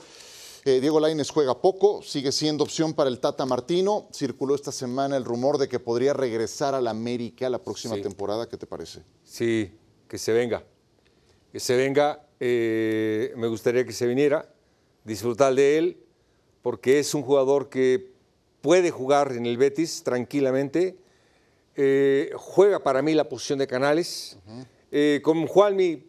Eh, 0.64 0.80
Diego 0.80 0.98
Lainez 0.98 1.28
juega 1.30 1.60
poco, 1.60 2.02
sigue 2.02 2.32
siendo 2.32 2.64
opción 2.64 2.94
para 2.94 3.10
el 3.10 3.20
Tata 3.20 3.44
Martino. 3.44 4.08
Circuló 4.14 4.54
esta 4.54 4.72
semana 4.72 5.16
el 5.18 5.24
rumor 5.26 5.58
de 5.58 5.68
que 5.68 5.78
podría 5.78 6.14
regresar 6.14 6.74
a 6.74 6.80
la 6.80 6.90
América 6.90 7.50
la 7.50 7.58
próxima 7.62 7.96
Sí. 7.96 8.02
temporada. 8.02 8.48
¿Qué 8.48 8.56
te 8.56 8.66
parece? 8.66 9.02
Sí, 9.24 9.70
que 10.08 10.16
se 10.16 10.32
venga. 10.32 10.64
Que 11.52 11.60
se 11.60 11.76
venga. 11.76 12.26
eh, 12.42 13.34
me 13.36 13.48
gustaría 13.48 13.84
que 13.84 13.92
se 13.92 14.06
viniera, 14.06 14.50
disfrutar 15.04 15.54
de 15.54 15.76
él, 15.76 15.98
porque 16.62 16.98
es 16.98 17.12
un 17.12 17.20
jugador 17.22 17.68
que 17.68 18.14
puede 18.62 18.90
jugar 18.90 19.32
en 19.32 19.44
el 19.44 19.58
Betis 19.58 20.02
tranquilamente. 20.02 20.96
Eh, 21.76 22.30
juega 22.36 22.78
para 22.82 23.02
mí 23.02 23.12
la 23.12 23.28
posición 23.28 23.58
de 23.58 23.66
Canales. 23.66 24.38
Eh, 24.90 25.20
con 25.22 25.46
Juanmi 25.46 26.02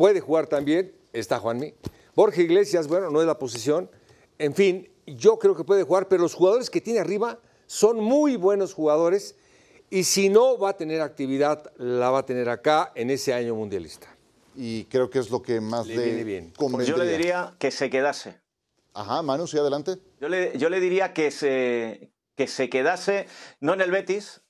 puede 0.00 0.20
jugar 0.20 0.46
también. 0.46 0.94
Está 1.12 1.38
Juanmi. 1.38 1.74
Borja 2.14 2.40
Iglesias, 2.40 2.88
bueno, 2.88 3.10
no 3.10 3.20
es 3.20 3.26
la 3.26 3.38
posición. 3.38 3.90
En 4.38 4.54
fin, 4.54 4.88
yo 5.06 5.38
creo 5.38 5.54
que 5.54 5.62
puede 5.62 5.82
jugar, 5.82 6.08
pero 6.08 6.22
los 6.22 6.32
jugadores 6.32 6.70
que 6.70 6.80
tiene 6.80 7.00
arriba 7.00 7.38
son 7.66 8.00
muy 8.00 8.36
buenos 8.36 8.72
jugadores. 8.72 9.34
Y 9.90 10.04
si 10.04 10.30
no 10.30 10.56
va 10.56 10.70
a 10.70 10.76
tener 10.78 11.02
actividad, 11.02 11.70
la 11.76 12.08
va 12.08 12.20
a 12.20 12.24
tener 12.24 12.48
acá 12.48 12.92
en 12.94 13.10
ese 13.10 13.34
año 13.34 13.54
mundialista. 13.54 14.08
Y 14.56 14.84
creo 14.84 15.10
que 15.10 15.18
es 15.18 15.28
lo 15.28 15.42
que 15.42 15.60
más 15.60 15.86
Le 15.86 15.96
le, 15.96 16.04
viene 16.06 16.24
bien. 16.24 16.52
Pues 16.56 16.86
yo 16.86 16.96
le 16.96 17.06
diría 17.06 17.54
que 17.58 17.70
se 17.70 17.90
quedase. 17.90 18.40
Ajá, 18.94 19.20
Manu, 19.20 19.46
sí, 19.46 19.58
adelante. 19.58 19.98
Yo 20.18 20.30
le, 20.30 20.56
yo 20.56 20.70
le 20.70 20.80
diría 20.80 21.12
que 21.12 21.30
se, 21.30 22.10
que 22.36 22.46
se 22.46 22.70
quedase, 22.70 23.26
no 23.60 23.74
en 23.74 23.82
el 23.82 23.90
Betis, 23.90 24.40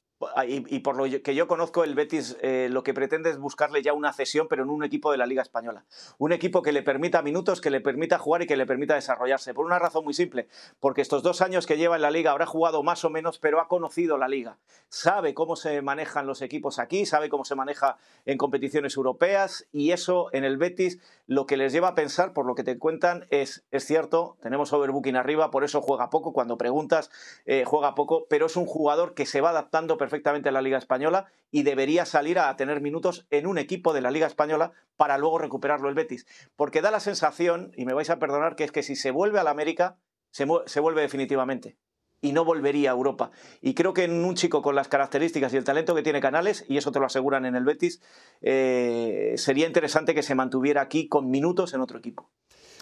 y, 0.47 0.81
por 0.81 0.97
lo 0.97 1.23
que 1.23 1.35
yo 1.35 1.49
conozco, 1.49 1.83
el 1.83 1.95
Betis 1.95 2.37
eh, 2.43 2.69
lo 2.71 2.83
que 2.83 2.93
pretende 2.93 3.31
es 3.31 3.39
buscarle 3.39 3.83
ya 3.83 3.95
una 3.95 4.13
cesión, 4.13 4.49
pero 4.49 4.63
en 4.63 4.71
un 4.71 4.85
equipo 4.85 5.11
de 5.11 5.17
la 5.17 5.25
Liga 5.25 5.41
Española. 5.41 5.85
Un 6.19 6.33
equipo 6.33 6.61
que 6.61 6.73
le 6.73 6.83
permita 6.83 7.23
minutos, 7.23 7.61
que 7.61 7.71
le 7.71 7.81
permita 7.81 8.19
jugar 8.19 8.43
y 8.43 8.47
que 8.47 8.57
le 8.57 8.67
permita 8.67 8.95
desarrollarse. 8.95 9.55
Por 9.55 9.65
una 9.65 9.79
razón 9.79 10.05
muy 10.05 10.13
simple, 10.13 10.49
porque 10.79 11.01
estos 11.01 11.23
dos 11.23 11.41
años 11.41 11.67
que 11.67 11.79
lleva 11.79 11.97
en 11.97 12.03
la 12.03 12.11
Liga 12.11 12.33
habrá 12.33 12.45
jugado 12.45 12.83
más 12.83 13.05
o 13.05 13.11
menos, 13.11 13.39
pero 13.39 13.61
ha 13.61 13.69
conocido 13.69 14.19
la 14.19 14.29
Liga. 14.29 14.59
Sabe 14.91 15.33
cómo 15.33 15.57
se 15.57 15.81
manejan 15.81 16.27
los 16.27 16.43
equipos 16.43 16.79
aquí, 16.79 17.07
sabe 17.07 17.31
cómo 17.31 17.47
se 17.47 17.55
maneja 17.55 17.97
en 18.27 18.37
competiciones 18.37 18.97
europeas 18.97 19.69
y 19.73 19.93
eso 19.93 20.29
en 20.33 20.45
el 20.45 20.59
Betis 20.59 21.01
lo 21.27 21.47
que 21.47 21.57
les 21.57 21.73
lleva 21.73 21.89
a 21.89 21.95
pensar, 21.95 22.33
por 22.33 22.45
lo 22.45 22.55
que 22.55 22.65
te 22.65 22.77
cuentan, 22.79 23.27
es, 23.31 23.65
es 23.71 23.87
cierto, 23.87 24.37
tenemos 24.43 24.73
overbooking 24.73 25.17
arriba, 25.17 25.51
por 25.51 25.63
eso 25.65 25.81
juega 25.81 26.11
poco, 26.11 26.33
cuando 26.33 26.59
preguntas, 26.59 27.11
eh, 27.47 27.65
juega 27.65 27.95
poco, 27.95 28.27
pero 28.29 28.47
es 28.47 28.57
un 28.57 28.67
jugador 28.67 29.15
que 29.15 29.27
se 29.27 29.41
va 29.41 29.51
adaptando 29.51 29.97
perfectamente 29.97 30.10
perfectamente 30.11 30.49
a 30.49 30.53
la 30.53 30.61
Liga 30.61 30.77
Española 30.77 31.27
y 31.53 31.63
debería 31.63 32.05
salir 32.05 32.41
a 32.41 32.55
tener 32.57 32.81
minutos 32.81 33.27
en 33.31 33.47
un 33.47 33.59
equipo 33.59 33.93
de 33.93 34.01
la 34.01 34.11
Liga 34.11 34.27
Española 34.27 34.73
para 34.97 35.19
luego 35.19 35.39
recuperarlo 35.39 35.89
el 35.89 35.95
Betis. 35.95 36.27
Porque 36.57 36.83
da 36.83 36.91
la 36.91 36.99
sensación, 36.99 37.73
y 37.77 37.85
me 37.85 37.95
vais 37.95 38.11
a 38.11 38.19
perdonar, 38.19 38.57
que 38.57 38.65
es 38.65 38.73
que 38.73 38.83
si 38.83 38.97
se 38.97 39.13
vuelve 39.13 39.39
a 39.39 39.45
la 39.45 39.51
América, 39.51 39.99
se, 40.31 40.45
vuelve 40.45 41.01
definitivamente 41.01 41.77
y 42.21 42.33
no 42.33 42.45
volvería 42.45 42.91
a 42.91 42.95
Europa. 42.95 43.31
Y 43.63 43.75
creo 43.75 43.95
que 43.95 44.05
en 44.05 44.25
un 44.25 44.35
chico 44.35 44.63
con 44.63 44.75
las 44.75 44.89
características 44.89 45.55
y 45.55 45.57
el 45.57 45.65
talento 45.65 45.95
que 45.95 46.03
tiene 46.03 46.21
Canales, 46.21 46.65
y 46.69 46.77
eso 46.77 46.91
te 46.91 46.99
lo 46.99 47.07
aseguran 47.07 47.47
en 47.47 47.55
el 47.55 47.65
Betis, 47.65 48.03
eh, 48.43 49.35
sería 49.37 49.67
interesante 49.67 50.15
que 50.15 50.23
se 50.23 50.35
mantuviera 50.35 50.83
aquí 50.83 51.09
con 51.09 51.31
minutos 51.31 51.73
en 51.73 51.81
otro 51.81 51.99
equipo. 51.99 52.31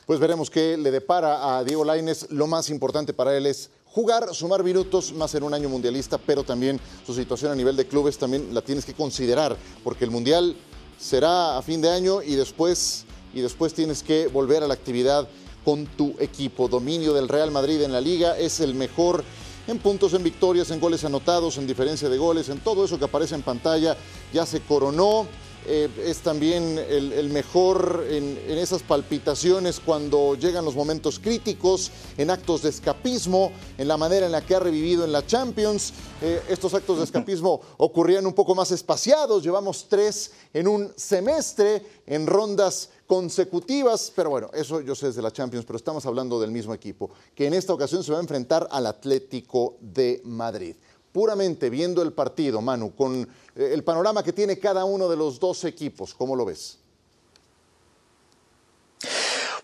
Pues 0.08 0.20
veremos 0.20 0.48
qué 0.48 0.78
le 0.78 0.90
depara 0.90 1.58
a 1.58 1.64
Diego 1.64 1.84
Laines. 1.84 2.28
Lo 2.30 2.46
más 2.46 2.70
importante 2.70 3.12
para 3.12 3.36
él 3.36 3.44
es 3.44 3.68
jugar, 3.84 4.34
sumar 4.34 4.64
minutos 4.64 5.12
más 5.12 5.34
en 5.34 5.42
un 5.42 5.52
año 5.52 5.68
mundialista, 5.68 6.16
pero 6.16 6.44
también 6.44 6.80
su 7.06 7.12
situación 7.12 7.52
a 7.52 7.54
nivel 7.54 7.76
de 7.76 7.86
clubes 7.86 8.16
también 8.16 8.54
la 8.54 8.62
tienes 8.62 8.86
que 8.86 8.94
considerar, 8.94 9.54
porque 9.84 10.06
el 10.06 10.10
mundial 10.10 10.56
será 10.98 11.58
a 11.58 11.62
fin 11.62 11.82
de 11.82 11.90
año 11.90 12.22
y 12.22 12.36
después, 12.36 13.04
y 13.34 13.42
después 13.42 13.74
tienes 13.74 14.02
que 14.02 14.28
volver 14.28 14.62
a 14.62 14.66
la 14.66 14.72
actividad 14.72 15.28
con 15.62 15.84
tu 15.84 16.14
equipo. 16.20 16.68
Dominio 16.68 17.12
del 17.12 17.28
Real 17.28 17.50
Madrid 17.50 17.82
en 17.82 17.92
la 17.92 18.00
liga 18.00 18.38
es 18.38 18.60
el 18.60 18.74
mejor 18.74 19.22
en 19.66 19.78
puntos, 19.78 20.14
en 20.14 20.24
victorias, 20.24 20.70
en 20.70 20.80
goles 20.80 21.04
anotados, 21.04 21.58
en 21.58 21.66
diferencia 21.66 22.08
de 22.08 22.16
goles, 22.16 22.48
en 22.48 22.60
todo 22.60 22.86
eso 22.86 22.98
que 22.98 23.04
aparece 23.04 23.34
en 23.34 23.42
pantalla. 23.42 23.94
Ya 24.32 24.46
se 24.46 24.62
coronó. 24.62 25.26
Eh, 25.66 25.88
es 26.04 26.18
también 26.18 26.78
el, 26.78 27.28
mejor 27.30 28.06
en, 28.08 28.38
esas 28.48 28.82
palpitaciones 28.82 29.80
cuando 29.80 30.34
llegan 30.34 30.64
los 30.64 30.74
momentos 30.74 31.18
críticos, 31.18 31.90
en 32.16 32.30
actos 32.30 32.62
de 32.62 32.70
escapismo, 32.70 33.52
en 33.76 33.88
la 33.88 33.96
manera 33.96 34.26
en 34.26 34.32
la 34.32 34.40
que 34.40 34.54
ha 34.54 34.60
revivido 34.60 35.04
en 35.04 35.12
la 35.12 35.26
Champions. 35.26 35.92
Eh, 36.22 36.42
estos 36.48 36.72
actos 36.74 36.98
de 36.98 37.04
escapismo 37.04 37.60
ocurrían 37.76 38.26
un 38.26 38.32
poco 38.32 38.54
más 38.54 38.70
espaciados, 38.70 39.42
llevamos 39.42 39.86
tres 39.88 40.32
en 40.54 40.68
un 40.68 40.92
semestre, 40.96 41.82
en 42.06 42.26
rondas 42.26 42.90
consecutivas, 43.06 44.12
pero 44.14 44.30
bueno, 44.30 44.50
eso 44.52 44.80
yo 44.80 44.94
sé 44.94 45.06
desde 45.06 45.22
la 45.22 45.32
Champions, 45.32 45.64
pero 45.66 45.76
estamos 45.76 46.04
hablando 46.06 46.40
del 46.40 46.50
mismo 46.50 46.74
equipo, 46.74 47.10
que 47.34 47.46
en 47.46 47.54
esta 47.54 47.72
ocasión 47.72 48.02
se 48.02 48.12
va 48.12 48.18
a 48.18 48.22
enfrentar 48.22 48.68
al 48.70 48.86
Atlético 48.86 49.76
de 49.80 50.20
Madrid 50.24 50.76
puramente 51.12 51.70
viendo 51.70 52.02
el 52.02 52.12
partido, 52.12 52.60
Manu, 52.60 52.94
con 52.94 53.22
eh, 53.56 53.70
el 53.72 53.84
panorama 53.84 54.22
que 54.22 54.32
tiene 54.32 54.58
cada 54.58 54.84
uno 54.84 55.08
de 55.08 55.16
los 55.16 55.38
dos 55.40 55.64
equipos, 55.64 56.14
¿cómo 56.14 56.36
lo 56.36 56.44
ves? 56.44 56.78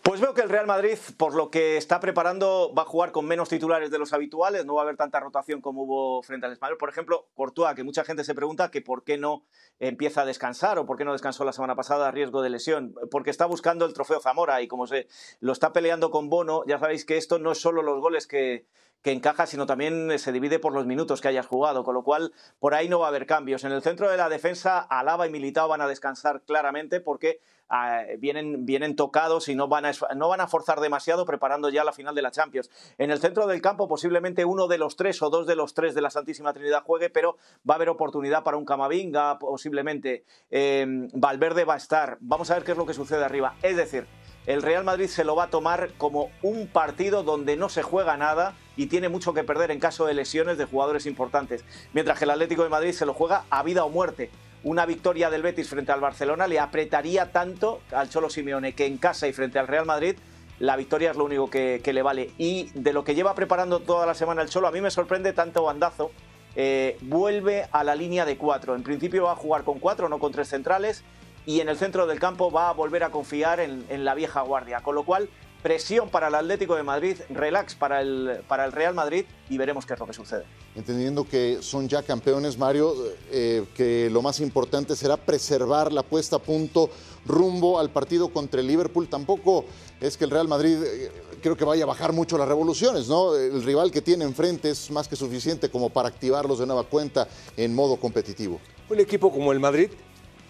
Pues 0.04 0.20
veo 0.20 0.34
que 0.34 0.42
el 0.42 0.50
Real 0.50 0.66
Madrid, 0.66 0.98
por 1.16 1.34
lo 1.34 1.50
que 1.50 1.78
está 1.78 1.98
preparando, 1.98 2.74
va 2.76 2.82
a 2.82 2.84
jugar 2.84 3.10
con 3.10 3.24
menos 3.24 3.48
titulares 3.48 3.90
de 3.90 3.98
los 3.98 4.12
habituales, 4.12 4.66
no 4.66 4.74
va 4.74 4.82
a 4.82 4.84
haber 4.84 4.98
tanta 4.98 5.18
rotación 5.18 5.62
como 5.62 5.84
hubo 5.84 6.22
frente 6.22 6.44
al 6.44 6.52
Español. 6.52 6.76
Por 6.76 6.90
ejemplo, 6.90 7.28
Courtois, 7.32 7.74
que 7.74 7.84
mucha 7.84 8.04
gente 8.04 8.22
se 8.22 8.34
pregunta 8.34 8.70
que 8.70 8.82
por 8.82 9.02
qué 9.02 9.16
no 9.16 9.46
empieza 9.80 10.20
a 10.20 10.24
descansar 10.26 10.78
o 10.78 10.84
por 10.84 10.98
qué 10.98 11.06
no 11.06 11.12
descansó 11.12 11.46
la 11.46 11.54
semana 11.54 11.74
pasada 11.74 12.06
a 12.06 12.10
riesgo 12.10 12.42
de 12.42 12.50
lesión, 12.50 12.94
porque 13.10 13.30
está 13.30 13.46
buscando 13.46 13.86
el 13.86 13.94
trofeo 13.94 14.20
Zamora 14.20 14.60
y 14.60 14.68
como 14.68 14.86
se 14.86 15.08
lo 15.40 15.52
está 15.52 15.72
peleando 15.72 16.10
con 16.10 16.28
Bono, 16.28 16.64
ya 16.66 16.78
sabéis 16.78 17.06
que 17.06 17.16
esto 17.16 17.38
no 17.38 17.52
es 17.52 17.58
solo 17.58 17.80
los 17.80 17.98
goles 18.02 18.26
que, 18.26 18.66
que 19.00 19.10
encaja, 19.10 19.46
sino 19.46 19.64
también 19.64 20.18
se 20.18 20.32
divide 20.32 20.58
por 20.58 20.74
los 20.74 20.84
minutos 20.84 21.22
que 21.22 21.28
hayas 21.28 21.46
jugado, 21.46 21.82
con 21.82 21.94
lo 21.94 22.04
cual 22.04 22.34
por 22.58 22.74
ahí 22.74 22.90
no 22.90 22.98
va 22.98 23.06
a 23.06 23.08
haber 23.08 23.24
cambios. 23.24 23.64
En 23.64 23.72
el 23.72 23.80
centro 23.80 24.10
de 24.10 24.18
la 24.18 24.28
defensa, 24.28 24.80
Alaba 24.80 25.26
y 25.26 25.30
Militao 25.30 25.66
van 25.66 25.80
a 25.80 25.88
descansar 25.88 26.42
claramente 26.42 27.00
porque 27.00 27.40
ah, 27.68 28.02
vienen, 28.18 28.66
vienen 28.66 28.96
tocados 28.96 29.48
y 29.48 29.54
no 29.54 29.68
van, 29.68 29.86
a, 29.86 29.92
no 30.16 30.28
van 30.28 30.40
a 30.40 30.46
forzar 30.46 30.80
demasiado 30.80 31.24
preparando 31.24 31.68
ya 31.68 31.84
la 31.84 31.92
final 31.92 32.14
de 32.14 32.22
la 32.22 32.30
Champions. 32.30 32.70
En 32.98 33.10
el 33.10 33.20
centro 33.20 33.46
del 33.46 33.60
campo 33.60 33.88
posiblemente 33.88 34.44
uno 34.44 34.68
de 34.68 34.78
los 34.78 34.96
tres 34.96 35.22
o 35.22 35.30
dos 35.30 35.46
de 35.46 35.56
los 35.56 35.74
tres 35.74 35.94
de 35.94 36.00
la 36.00 36.10
Santísima 36.10 36.52
Trinidad 36.52 36.82
juegue, 36.84 37.10
pero 37.10 37.36
va 37.68 37.74
a 37.74 37.76
haber 37.76 37.88
oportunidad 37.88 38.42
para 38.42 38.56
un 38.56 38.64
Camavinga, 38.64 39.38
posiblemente 39.38 40.24
eh, 40.50 40.86
Valverde 41.12 41.64
va 41.64 41.74
a 41.74 41.78
estar. 41.78 42.18
Vamos 42.20 42.50
a 42.50 42.54
ver 42.54 42.64
qué 42.64 42.72
es 42.72 42.78
lo 42.78 42.86
que 42.86 42.94
sucede 42.94 43.24
arriba. 43.24 43.54
Es 43.62 43.76
decir, 43.76 44.06
el 44.46 44.60
Real 44.60 44.84
Madrid 44.84 45.06
se 45.06 45.24
lo 45.24 45.34
va 45.36 45.44
a 45.44 45.50
tomar 45.50 45.92
como 45.96 46.30
un 46.42 46.66
partido 46.66 47.22
donde 47.22 47.56
no 47.56 47.70
se 47.70 47.82
juega 47.82 48.16
nada 48.18 48.54
y 48.76 48.86
tiene 48.86 49.08
mucho 49.08 49.32
que 49.32 49.42
perder 49.42 49.70
en 49.70 49.80
caso 49.80 50.04
de 50.04 50.12
lesiones 50.12 50.58
de 50.58 50.66
jugadores 50.66 51.06
importantes, 51.06 51.64
mientras 51.94 52.18
que 52.18 52.24
el 52.24 52.30
Atlético 52.30 52.62
de 52.62 52.68
Madrid 52.68 52.92
se 52.92 53.06
lo 53.06 53.14
juega 53.14 53.44
a 53.48 53.62
vida 53.62 53.84
o 53.84 53.88
muerte. 53.88 54.30
Una 54.64 54.86
victoria 54.86 55.28
del 55.28 55.42
Betis 55.42 55.68
frente 55.68 55.92
al 55.92 56.00
Barcelona 56.00 56.46
le 56.46 56.58
apretaría 56.58 57.30
tanto 57.30 57.82
al 57.92 58.08
Cholo 58.08 58.30
Simeone 58.30 58.72
que 58.72 58.86
en 58.86 58.96
casa 58.96 59.28
y 59.28 59.32
frente 59.34 59.58
al 59.58 59.68
Real 59.68 59.84
Madrid 59.84 60.16
la 60.58 60.76
victoria 60.76 61.10
es 61.10 61.16
lo 61.18 61.24
único 61.24 61.50
que, 61.50 61.82
le 61.84 62.02
vale. 62.02 62.30
Y 62.38 62.70
de 62.74 62.94
lo 62.94 63.04
que 63.04 63.14
lleva 63.14 63.34
preparando 63.34 63.80
toda 63.80 64.06
la 64.06 64.14
semana 64.14 64.40
el 64.40 64.48
Cholo, 64.48 64.68
a 64.68 64.70
mí 64.70 64.80
me 64.80 64.90
sorprende 64.90 65.34
tanto 65.34 65.64
bandazo. 65.64 66.12
Eh, 66.56 66.96
vuelve 67.02 67.68
a 67.72 67.84
la 67.84 67.94
línea 67.94 68.24
de 68.24 68.38
cuatro. 68.38 68.74
En 68.74 68.82
principio 68.82 69.24
va 69.24 69.32
a 69.32 69.36
jugar 69.36 69.64
con 69.64 69.78
cuatro, 69.80 70.08
no 70.08 70.18
con 70.18 70.32
tres 70.32 70.48
centrales 70.48 71.04
y 71.46 71.60
en 71.60 71.68
el 71.68 71.76
centro 71.76 72.06
del 72.06 72.18
campo 72.18 72.50
va 72.50 72.70
a 72.70 72.72
volver 72.72 73.04
a 73.04 73.10
confiar 73.10 73.60
en, 73.60 74.04
la 74.04 74.14
vieja 74.14 74.40
guardia. 74.42 74.80
Con 74.80 74.94
lo 74.94 75.02
cual, 75.04 75.28
presión 75.64 76.10
para 76.10 76.28
el 76.28 76.34
Atlético 76.34 76.76
de 76.76 76.82
Madrid, 76.82 77.16
relax 77.30 77.74
para 77.74 78.02
el, 78.02 78.42
para 78.46 78.66
el 78.66 78.72
Real 78.72 78.94
Madrid 78.94 79.24
y 79.48 79.56
veremos 79.56 79.86
qué 79.86 79.94
es 79.94 79.98
lo 79.98 80.06
que 80.06 80.12
sucede. 80.12 80.44
Entendiendo 80.76 81.26
que 81.26 81.62
son 81.62 81.88
ya 81.88 82.02
campeones, 82.02 82.58
Mario, 82.58 82.94
eh, 83.30 83.64
que 83.74 84.10
lo 84.10 84.20
más 84.20 84.40
importante 84.40 84.94
será 84.94 85.16
preservar 85.16 85.90
la 85.90 86.02
puesta 86.02 86.36
a 86.36 86.38
punto 86.38 86.90
rumbo 87.24 87.78
al 87.78 87.88
partido 87.88 88.28
contra 88.28 88.60
el 88.60 88.66
Liverpool. 88.66 89.08
Tampoco 89.08 89.64
es 90.02 90.18
que 90.18 90.24
el 90.24 90.32
Real 90.32 90.48
Madrid 90.48 90.76
eh, 90.84 91.10
creo 91.40 91.56
que 91.56 91.64
vaya 91.64 91.84
a 91.84 91.86
bajar 91.86 92.12
mucho 92.12 92.36
las 92.36 92.46
revoluciones, 92.46 93.08
¿no? 93.08 93.34
El 93.34 93.62
rival 93.62 93.90
que 93.90 94.02
tiene 94.02 94.26
enfrente 94.26 94.68
es 94.68 94.90
más 94.90 95.08
que 95.08 95.16
suficiente 95.16 95.70
como 95.70 95.88
para 95.88 96.08
activarlos 96.08 96.58
de 96.58 96.66
nueva 96.66 96.84
cuenta 96.84 97.26
en 97.56 97.74
modo 97.74 97.96
competitivo. 97.96 98.60
Un 98.90 99.00
equipo 99.00 99.32
como 99.32 99.50
el 99.50 99.60
Madrid 99.60 99.88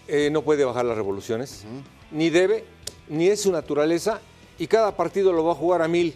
eh, 0.09 0.29
no 0.29 0.41
puede 0.41 0.65
bajar 0.65 0.83
las 0.83 0.97
revoluciones, 0.97 1.63
ni 2.11 2.29
debe, 2.29 2.65
ni 3.07 3.29
es 3.29 3.43
su 3.43 3.53
naturaleza, 3.53 4.19
y 4.57 4.67
cada 4.67 4.95
partido 4.95 5.33
lo 5.33 5.43
va 5.43 5.53
a 5.53 5.55
jugar 5.55 5.81
a 5.81 5.87
mil. 5.87 6.15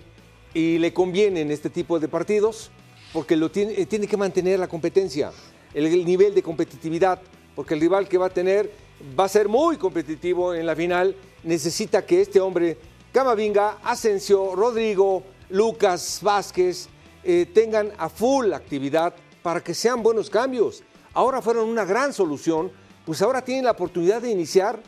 Y 0.53 0.77
le 0.79 0.93
conviene 0.93 1.41
en 1.41 1.51
este 1.51 1.69
tipo 1.69 1.99
de 1.99 2.07
partidos 2.07 2.71
porque 3.13 3.35
lo 3.35 3.51
tiene, 3.51 3.73
eh, 3.73 3.85
tiene 3.85 4.07
que 4.07 4.17
mantener 4.17 4.59
la 4.59 4.67
competencia, 4.67 5.31
el, 5.73 6.05
nivel 6.05 6.33
de 6.33 6.43
competitividad, 6.43 7.21
porque 7.55 7.73
el 7.73 7.81
rival 7.81 8.07
que 8.07 8.17
va 8.17 8.27
a 8.27 8.29
tener 8.29 8.71
va 9.17 9.25
a 9.25 9.29
ser 9.29 9.47
muy 9.47 9.77
competitivo 9.77 10.53
en 10.53 10.65
la 10.65 10.75
final, 10.75 11.15
necesita 11.43 12.05
que 12.05 12.21
este 12.21 12.39
hombre, 12.39 12.77
Camavinga, 13.11 13.79
Asensio, 13.83 14.55
Rodrigo, 14.55 15.23
Lucas, 15.49 16.19
Vázquez, 16.21 16.87
eh, 17.23 17.47
tengan 17.53 17.91
a 17.97 18.09
full 18.09 18.53
actividad 18.53 19.13
para 19.41 19.61
que 19.61 19.73
sean 19.73 20.03
buenos 20.03 20.29
cambios. 20.29 20.83
Ahora 21.13 21.41
fueron 21.41 21.67
una 21.67 21.85
gran 21.85 22.13
solución 22.13 22.71
pues 23.09 23.23
ahora 23.23 23.41
tienen 23.41 23.65
la 23.65 23.71
oportunidad 23.71 24.21
de 24.21 24.29
iniciar 24.29 24.79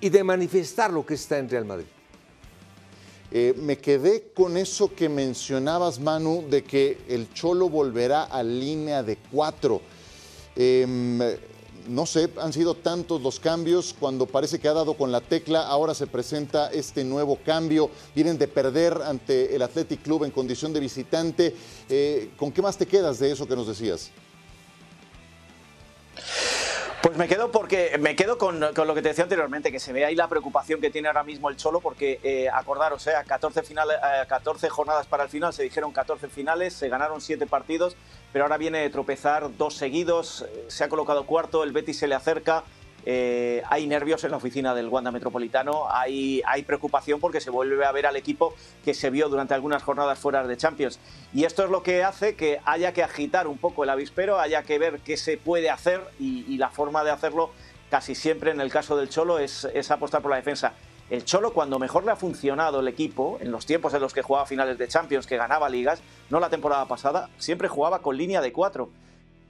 y 0.00 0.08
de 0.08 0.24
manifestar 0.24 0.92
lo 0.92 1.06
que 1.06 1.14
está 1.14 1.38
en 1.38 1.48
Real 1.48 1.64
Madrid. 1.64 1.86
Eh, 3.30 3.54
me 3.58 3.76
quedé 3.76 4.30
con 4.34 4.56
eso 4.56 4.94
que 4.94 5.08
mencionabas, 5.08 6.00
Manu, 6.00 6.46
de 6.48 6.64
que 6.64 6.98
el 7.08 7.32
Cholo 7.34 7.68
volverá 7.68 8.24
a 8.24 8.42
línea 8.42 9.02
de 9.02 9.18
cuatro. 9.30 9.82
Em, 10.56 11.18
no 11.88 12.06
sé, 12.06 12.30
han 12.38 12.52
sido 12.52 12.74
tantos 12.74 13.20
los 13.20 13.38
cambios, 13.38 13.94
cuando 13.98 14.26
parece 14.26 14.58
que 14.58 14.68
ha 14.68 14.72
dado 14.72 14.94
con 14.94 15.12
la 15.12 15.20
tecla, 15.20 15.66
ahora 15.66 15.94
se 15.94 16.06
presenta 16.06 16.70
este 16.70 17.04
nuevo 17.04 17.38
cambio, 17.44 17.90
vienen 18.14 18.38
de 18.38 18.48
perder 18.48 19.00
ante 19.04 19.54
el 19.54 19.62
Athletic 19.62 20.02
Club 20.02 20.24
en 20.24 20.30
condición 20.30 20.72
de 20.72 20.80
visitante. 20.80 21.54
Eh, 21.88 22.30
¿Con 22.36 22.52
qué 22.52 22.62
más 22.62 22.76
te 22.76 22.86
quedas 22.86 23.18
de 23.18 23.32
eso 23.32 23.46
que 23.46 23.56
nos 23.56 23.66
decías? 23.66 24.10
Pues 27.00 27.16
me 27.16 27.28
quedo 27.28 27.52
porque 27.52 27.96
me 28.00 28.16
quedo 28.16 28.38
con, 28.38 28.58
lo 28.58 28.94
que 28.94 29.02
te 29.02 29.10
decía 29.10 29.22
anteriormente, 29.22 29.70
que 29.70 29.78
se 29.78 29.92
ve 29.92 30.04
ahí 30.04 30.16
la 30.16 30.26
preocupación 30.26 30.80
que 30.80 30.90
tiene 30.90 31.06
ahora 31.06 31.22
mismo 31.22 31.48
el 31.48 31.56
Cholo, 31.56 31.78
porque 31.80 32.18
eh, 32.24 32.48
acordaros, 32.52 33.06
eh, 33.06 33.12
14, 33.24 33.62
finales, 33.62 33.96
14 34.28 34.68
jornadas 34.68 35.06
para 35.06 35.22
el 35.22 35.28
final, 35.28 35.52
se 35.52 35.62
dijeron 35.62 35.92
14 35.92 36.28
finales, 36.28 36.74
se 36.74 36.88
ganaron 36.88 37.20
7 37.20 37.46
partidos, 37.46 37.96
pero 38.32 38.46
ahora 38.46 38.56
viene 38.56 38.78
de 38.80 38.90
tropezar 38.90 39.56
dos 39.56 39.74
seguidos, 39.74 40.42
eh, 40.42 40.64
se 40.66 40.82
ha 40.82 40.88
colocado 40.88 41.24
cuarto, 41.24 41.62
el 41.62 41.70
Betis 41.70 42.00
se 42.00 42.08
le 42.08 42.16
acerca, 42.16 42.64
eh, 43.10 43.62
hay 43.70 43.86
nervios 43.86 44.22
en 44.24 44.32
la 44.32 44.36
oficina 44.36 44.74
del 44.74 44.88
Wanda 44.88 45.10
Metropolitano, 45.10 45.86
hay, 45.90 46.42
preocupación 46.66 47.20
porque 47.20 47.40
se 47.40 47.48
vuelve 47.48 47.86
a 47.86 47.90
ver 47.90 48.04
al 48.04 48.16
equipo 48.16 48.54
que 48.84 48.92
se 48.92 49.08
vio 49.08 49.30
durante 49.30 49.54
algunas 49.54 49.82
jornadas 49.82 50.18
fuera 50.18 50.46
de 50.46 50.58
Champions. 50.58 51.00
Y 51.32 51.44
esto 51.44 51.64
es 51.64 51.70
lo 51.70 51.82
que 51.82 52.04
hace 52.04 52.36
que 52.36 52.60
haya 52.66 52.92
que 52.92 53.02
agitar 53.02 53.46
un 53.46 53.56
poco 53.56 53.82
el 53.82 53.88
avispero, 53.88 54.38
haya 54.38 54.62
que 54.62 54.78
ver 54.78 55.00
qué 55.00 55.16
se 55.16 55.38
puede 55.38 55.70
hacer 55.70 56.02
y, 56.20 56.58
la 56.58 56.68
forma 56.68 57.02
de 57.02 57.10
hacerlo 57.10 57.50
casi 57.88 58.14
siempre 58.14 58.50
en 58.50 58.60
el 58.60 58.70
caso 58.70 58.94
del 58.94 59.08
Cholo 59.08 59.38
es, 59.38 59.64
es 59.72 59.90
apostar 59.90 60.20
por 60.20 60.30
la 60.30 60.36
defensa. 60.36 60.74
El 61.08 61.24
Cholo, 61.24 61.54
cuando 61.54 61.78
mejor 61.78 62.04
le 62.04 62.10
ha 62.10 62.16
funcionado 62.16 62.80
el 62.80 62.88
equipo, 62.88 63.38
en 63.40 63.50
los 63.50 63.64
tiempos 63.64 63.94
en 63.94 64.02
los 64.02 64.12
que 64.12 64.20
jugaba 64.20 64.44
finales 64.44 64.76
de 64.76 64.86
Champions, 64.86 65.26
que 65.26 65.38
ganaba 65.38 65.70
ligas, 65.70 66.02
no 66.28 66.40
la 66.40 66.50
temporada 66.50 66.84
pasada, 66.84 67.30
siempre 67.38 67.68
jugaba 67.68 68.02
con 68.02 68.18
línea 68.18 68.42
de 68.42 68.52
cuatro. 68.52 68.90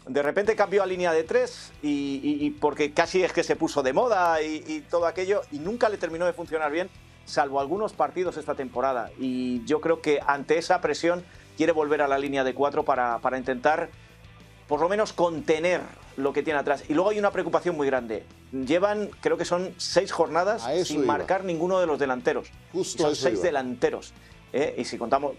De 0.08 0.22
repente 0.22 0.56
cambió 0.56 0.82
a 0.82 0.86
línea 0.86 1.12
de 1.12 1.22
tres 1.22 1.72
y, 1.82 2.50
porque 2.60 2.92
casi 2.92 3.22
es 3.22 3.32
que 3.32 3.44
se 3.44 3.56
puso 3.56 3.82
de 3.82 3.92
moda 3.92 4.42
y, 4.42 4.84
todo 4.90 5.06
aquello 5.06 5.42
y 5.52 5.58
nunca 5.58 5.88
le 5.88 5.98
terminó 5.98 6.24
de 6.24 6.32
funcionar 6.32 6.72
bien, 6.72 6.88
salvo 7.26 7.60
algunos 7.60 7.92
partidos 7.92 8.36
esta 8.36 8.54
temporada. 8.54 9.10
Y 9.18 9.64
yo 9.66 9.80
creo 9.80 10.00
que 10.00 10.20
ante 10.26 10.56
esa 10.58 10.80
presión 10.80 11.24
quiere 11.56 11.72
volver 11.72 12.02
a 12.02 12.08
la 12.08 12.18
línea 12.18 12.42
de 12.42 12.54
cuatro 12.54 12.84
para, 12.84 13.18
para 13.18 13.36
intentar 13.36 13.90
por 14.66 14.80
lo 14.80 14.88
menos 14.88 15.12
contener 15.12 15.80
lo 16.16 16.32
que 16.32 16.42
tiene 16.42 16.58
atrás. 16.58 16.84
Y 16.88 16.94
luego 16.94 17.10
hay 17.10 17.18
una 17.18 17.30
preocupación 17.30 17.76
muy 17.76 17.86
grande. 17.86 18.24
Llevan, 18.52 19.10
creo 19.20 19.36
que 19.36 19.44
son 19.44 19.74
seis 19.78 20.12
jornadas 20.12 20.66
sin 20.84 21.06
marcar 21.06 21.44
ninguno 21.44 21.80
de 21.80 21.86
los 21.86 21.98
delanteros. 21.98 22.48
Justo 22.72 23.04
son 23.04 23.16
seis 23.16 23.40
delanteros. 23.40 24.12
¿eh? 24.52 24.74
Y 24.78 24.84
si 24.84 24.98
contamos, 24.98 25.34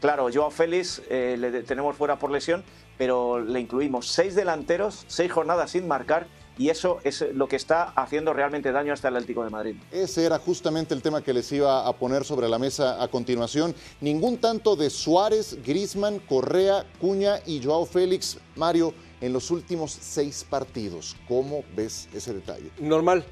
claro, 0.00 0.28
Joao 0.32 0.50
Félix 0.50 1.02
eh, 1.10 1.36
le 1.38 1.62
tenemos 1.62 1.96
fuera 1.96 2.16
por 2.16 2.30
lesión, 2.30 2.64
pero 2.98 3.40
le 3.40 3.60
incluimos 3.60 4.08
seis 4.08 4.34
delanteros, 4.34 5.04
seis 5.08 5.30
jornadas 5.30 5.70
sin 5.72 5.86
marcar 5.86 6.26
y 6.58 6.70
eso 6.70 6.98
es 7.04 7.24
lo 7.34 7.48
que 7.48 7.56
está 7.56 7.84
haciendo 7.90 8.32
realmente 8.32 8.72
daño 8.72 8.92
hasta 8.92 9.08
el 9.08 9.16
Atlético 9.16 9.44
de 9.44 9.50
Madrid. 9.50 9.76
Ese 9.90 10.24
era 10.24 10.38
justamente 10.38 10.94
el 10.94 11.02
tema 11.02 11.22
que 11.22 11.34
les 11.34 11.50
iba 11.52 11.86
a 11.86 11.92
poner 11.92 12.24
sobre 12.24 12.48
la 12.48 12.58
mesa 12.58 13.02
a 13.02 13.08
continuación. 13.08 13.74
Ningún 14.00 14.38
tanto 14.38 14.74
de 14.74 14.88
Suárez, 14.88 15.58
Grisman, 15.64 16.18
Correa, 16.20 16.86
Cuña 17.00 17.40
y 17.44 17.62
Joao 17.62 17.84
Félix, 17.84 18.38
Mario, 18.54 18.94
en 19.20 19.32
los 19.32 19.50
últimos 19.50 19.92
seis 19.92 20.46
partidos. 20.48 21.16
¿Cómo 21.28 21.62
ves 21.74 22.08
ese 22.14 22.32
detalle? 22.32 22.70
Normal. 22.78 23.24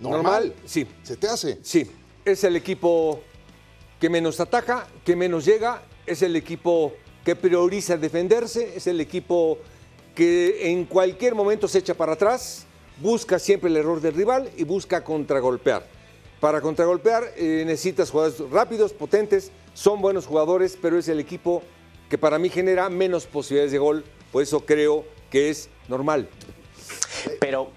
Normal. 0.00 0.52
Sí. 0.64 0.86
¿Se 1.02 1.16
te 1.16 1.28
hace? 1.28 1.60
Sí. 1.62 1.88
Es 2.24 2.42
el 2.42 2.56
equipo 2.56 3.20
que 4.00 4.10
menos 4.10 4.40
ataca, 4.40 4.88
que 5.04 5.14
menos 5.14 5.44
llega, 5.44 5.82
es 6.06 6.22
el 6.22 6.34
equipo 6.36 6.92
que 7.24 7.34
prioriza 7.34 7.96
defenderse, 7.96 8.76
es 8.76 8.86
el 8.86 9.00
equipo 9.00 9.58
que 10.14 10.70
en 10.70 10.84
cualquier 10.84 11.34
momento 11.34 11.66
se 11.66 11.78
echa 11.78 11.94
para 11.94 12.12
atrás, 12.12 12.66
busca 13.00 13.38
siempre 13.38 13.70
el 13.70 13.76
error 13.76 14.00
del 14.00 14.14
rival 14.14 14.50
y 14.56 14.64
busca 14.64 15.02
contragolpear. 15.02 15.86
Para 16.38 16.60
contragolpear 16.60 17.32
eh, 17.36 17.64
necesitas 17.66 18.10
jugadores 18.10 18.38
rápidos, 18.50 18.92
potentes, 18.92 19.50
son 19.72 20.00
buenos 20.00 20.26
jugadores, 20.26 20.78
pero 20.80 20.98
es 20.98 21.08
el 21.08 21.18
equipo 21.18 21.62
que 22.10 22.18
para 22.18 22.38
mí 22.38 22.50
genera 22.50 22.88
menos 22.90 23.26
posibilidades 23.26 23.72
de 23.72 23.78
gol, 23.78 24.04
por 24.30 24.42
eso 24.42 24.60
creo 24.60 25.04
que 25.30 25.48
es 25.48 25.70
normal. 25.88 26.28
Pero 27.40 27.70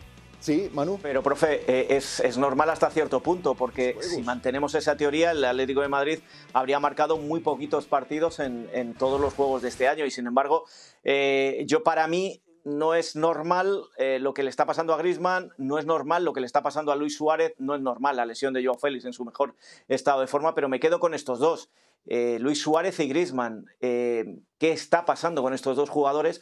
Sí, 0.47 0.69
Manu. 0.73 0.97
Pero, 1.03 1.21
profe, 1.21 1.61
eh, 1.67 1.87
es, 1.89 2.37
normal 2.37 2.69
hasta 2.69 2.89
cierto 2.89 3.19
punto, 3.19 3.53
porque 3.53 3.97
si 3.99 4.21
mantenemos 4.21 4.75
esa 4.75 4.95
teoría, 4.95 5.31
el 5.31 5.43
Atlético 5.43 5.81
de 5.81 5.89
Madrid 5.89 6.19
habría 6.53 6.79
marcado 6.79 7.17
muy 7.17 7.41
poquitos 7.41 7.85
partidos 7.85 8.39
en, 8.39 8.93
todos 8.97 9.19
los 9.19 9.33
juegos 9.33 9.61
de 9.61 9.67
este 9.67 9.89
año. 9.89 10.05
Y 10.05 10.11
sin 10.11 10.25
embargo, 10.25 10.63
eh, 11.03 11.65
yo 11.67 11.83
para 11.83 12.07
mí 12.07 12.41
no 12.67 12.95
es 12.95 13.15
normal 13.15 13.83
eh, 13.97 14.19
lo 14.19 14.33
que 14.33 14.43
le 14.43 14.49
está 14.49 14.65
pasando 14.65 14.93
a 14.93 14.97
Grisman, 14.97 15.53
no 15.57 15.79
es 15.79 15.85
normal 15.85 16.25
lo 16.25 16.33
que 16.33 16.41
le 16.41 16.45
está 16.45 16.61
pasando 16.61 16.91
a 16.91 16.97
Luis 16.97 17.15
Suárez, 17.15 17.53
no 17.59 17.75
es 17.75 17.81
normal 17.81 18.17
la 18.17 18.25
lesión 18.25 18.53
de 18.53 18.63
Joao 18.63 18.77
Félix 18.77 19.05
en 19.05 19.13
su 19.13 19.23
mejor 19.23 19.55
estado 19.87 20.19
de 20.19 20.27
forma, 20.27 20.53
pero 20.53 20.67
me 20.67 20.81
quedo 20.81 20.99
con 20.99 21.13
estos 21.13 21.39
dos. 21.39 21.69
Eh, 22.09 22.37
Luis 22.39 22.61
Suárez 22.61 22.99
y 22.99 23.07
Grisman. 23.07 23.65
Eh, 23.79 24.39
¿Qué 24.57 24.71
está 24.71 25.05
pasando 25.05 25.41
con 25.41 25.53
estos 25.53 25.77
dos 25.77 25.89
jugadores? 25.89 26.41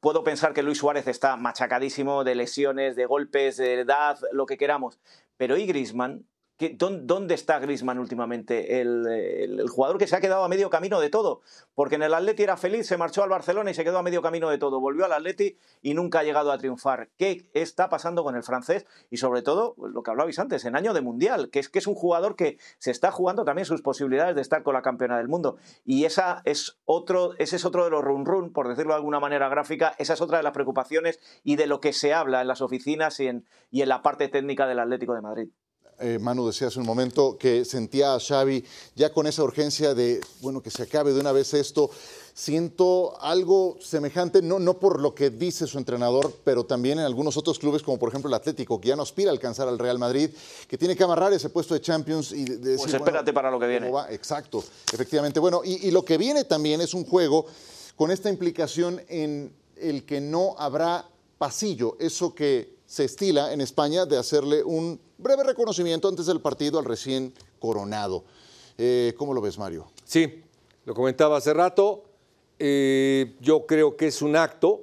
Puedo 0.00 0.22
pensar 0.22 0.52
que 0.52 0.62
Luis 0.62 0.78
Suárez 0.78 1.06
está 1.06 1.36
machacadísimo 1.36 2.24
de 2.24 2.34
lesiones, 2.34 2.94
de 2.94 3.06
golpes, 3.06 3.56
de 3.56 3.80
edad, 3.80 4.18
lo 4.32 4.46
que 4.46 4.58
queramos. 4.58 5.00
Pero 5.36 5.56
¿y 5.56 5.66
Grisman? 5.66 6.24
¿Dónde 6.58 7.34
está 7.34 7.60
Grisman 7.60 8.00
últimamente? 8.00 8.80
El, 8.80 9.64
jugador 9.68 9.98
que 9.98 10.08
se 10.08 10.16
ha 10.16 10.20
quedado 10.20 10.42
a 10.42 10.48
medio 10.48 10.70
camino 10.70 10.98
de 10.98 11.08
todo. 11.08 11.40
Porque 11.74 11.94
en 11.94 12.02
el 12.02 12.14
Atleti 12.14 12.42
era 12.42 12.56
feliz, 12.56 12.86
se 12.86 12.96
marchó 12.96 13.22
al 13.22 13.28
Barcelona 13.28 13.70
y 13.70 13.74
se 13.74 13.84
quedó 13.84 13.98
a 13.98 14.02
medio 14.02 14.22
camino 14.22 14.50
de 14.50 14.58
todo. 14.58 14.80
Volvió 14.80 15.04
al 15.04 15.12
Atleti 15.12 15.56
y 15.82 15.94
nunca 15.94 16.20
ha 16.20 16.22
llegado 16.24 16.50
a 16.50 16.58
triunfar. 16.58 17.10
¿Qué 17.16 17.48
está 17.54 17.88
pasando 17.88 18.24
con 18.24 18.34
el 18.34 18.42
francés? 18.42 18.86
Y 19.08 19.18
sobre 19.18 19.42
todo, 19.42 19.76
lo 19.78 20.02
que 20.02 20.10
hablabais 20.10 20.38
antes, 20.40 20.64
en 20.64 20.74
año 20.74 20.94
de 20.94 21.00
Mundial, 21.00 21.50
que 21.50 21.60
es 21.60 21.68
que 21.68 21.78
es 21.78 21.86
un 21.86 21.94
jugador 21.94 22.34
que 22.34 22.58
se 22.78 22.90
está 22.90 23.12
jugando 23.12 23.44
también 23.44 23.64
sus 23.64 23.82
posibilidades 23.82 24.34
de 24.34 24.42
estar 24.42 24.64
con 24.64 24.74
la 24.74 24.82
campeona 24.82 25.18
del 25.18 25.28
mundo. 25.28 25.58
Y 25.84 26.06
esa 26.06 26.42
es 26.44 26.78
otro, 26.84 27.34
ese 27.38 27.56
es 27.56 27.64
otro 27.64 27.84
de 27.84 27.90
los 27.90 28.02
run 28.02 28.26
run, 28.26 28.52
por 28.52 28.68
decirlo 28.68 28.94
de 28.94 28.96
alguna 28.96 29.20
manera 29.20 29.48
gráfica, 29.48 29.94
esa 29.98 30.14
es 30.14 30.20
otra 30.20 30.38
de 30.38 30.42
las 30.42 30.52
preocupaciones 30.52 31.20
y 31.44 31.54
de 31.54 31.68
lo 31.68 31.80
que 31.80 31.92
se 31.92 32.14
habla 32.14 32.40
en 32.40 32.48
las 32.48 32.62
oficinas 32.62 33.20
y 33.20 33.28
en, 33.28 33.46
y 33.70 33.82
en 33.82 33.88
la 33.88 34.02
parte 34.02 34.28
técnica 34.28 34.66
del 34.66 34.80
Atlético 34.80 35.14
de 35.14 35.20
Madrid. 35.20 35.48
Eh, 36.00 36.18
Manu 36.20 36.46
decía 36.46 36.68
hace 36.68 36.78
un 36.78 36.86
momento 36.86 37.36
que 37.36 37.64
sentía 37.64 38.14
a 38.14 38.20
Xavi 38.20 38.64
ya 38.94 39.12
con 39.12 39.26
esa 39.26 39.42
urgencia 39.42 39.94
de, 39.94 40.20
bueno, 40.40 40.62
que 40.62 40.70
se 40.70 40.84
acabe 40.84 41.12
de 41.12 41.20
una 41.20 41.32
vez 41.32 41.54
esto. 41.54 41.90
Siento 42.34 43.20
algo 43.20 43.76
semejante, 43.80 44.40
no, 44.40 44.60
no 44.60 44.78
por 44.78 45.00
lo 45.00 45.12
que 45.12 45.30
dice 45.30 45.66
su 45.66 45.76
entrenador, 45.76 46.32
pero 46.44 46.64
también 46.64 47.00
en 47.00 47.04
algunos 47.04 47.36
otros 47.36 47.58
clubes, 47.58 47.82
como 47.82 47.98
por 47.98 48.10
ejemplo 48.10 48.28
el 48.28 48.34
Atlético, 48.34 48.80
que 48.80 48.88
ya 48.88 48.96
no 48.96 49.02
aspira 49.02 49.30
a 49.30 49.32
alcanzar 49.32 49.66
al 49.66 49.76
Real 49.76 49.98
Madrid, 49.98 50.30
que 50.68 50.78
tiene 50.78 50.94
que 50.94 51.02
amarrar 51.02 51.32
ese 51.32 51.50
puesto 51.50 51.74
de 51.74 51.80
Champions 51.80 52.30
y 52.30 52.44
decir, 52.44 52.76
Pues 52.78 52.94
espérate 52.94 53.32
para 53.32 53.50
lo 53.50 53.58
que 53.58 53.66
viene. 53.66 53.90
Exacto, 54.10 54.62
efectivamente. 54.92 55.40
Bueno, 55.40 55.62
y 55.64 55.90
lo 55.90 56.04
que 56.04 56.16
viene 56.16 56.44
también 56.44 56.80
es 56.80 56.94
un 56.94 57.04
juego 57.04 57.46
con 57.96 58.12
esta 58.12 58.30
implicación 58.30 59.02
en 59.08 59.52
el 59.74 60.04
que 60.04 60.20
no 60.20 60.54
habrá 60.58 61.08
pasillo, 61.38 61.96
eso 61.98 62.34
que 62.34 62.78
se 62.86 63.04
estila 63.04 63.52
en 63.52 63.60
España 63.60 64.06
de 64.06 64.16
hacerle 64.16 64.62
un 64.62 65.00
breve 65.18 65.42
reconocimiento 65.42 66.08
antes 66.08 66.26
del 66.26 66.40
partido 66.40 66.78
al 66.78 66.84
recién 66.84 67.34
coronado. 67.58 68.24
Eh, 68.78 69.12
¿Cómo 69.18 69.34
lo 69.34 69.40
ves, 69.40 69.58
Mario? 69.58 69.90
Sí, 70.04 70.42
lo 70.84 70.94
comentaba 70.94 71.36
hace 71.36 71.52
rato. 71.52 72.04
Eh, 72.58 73.36
yo 73.40 73.66
creo 73.66 73.96
que 73.96 74.06
es 74.06 74.22
un 74.22 74.36
acto 74.36 74.82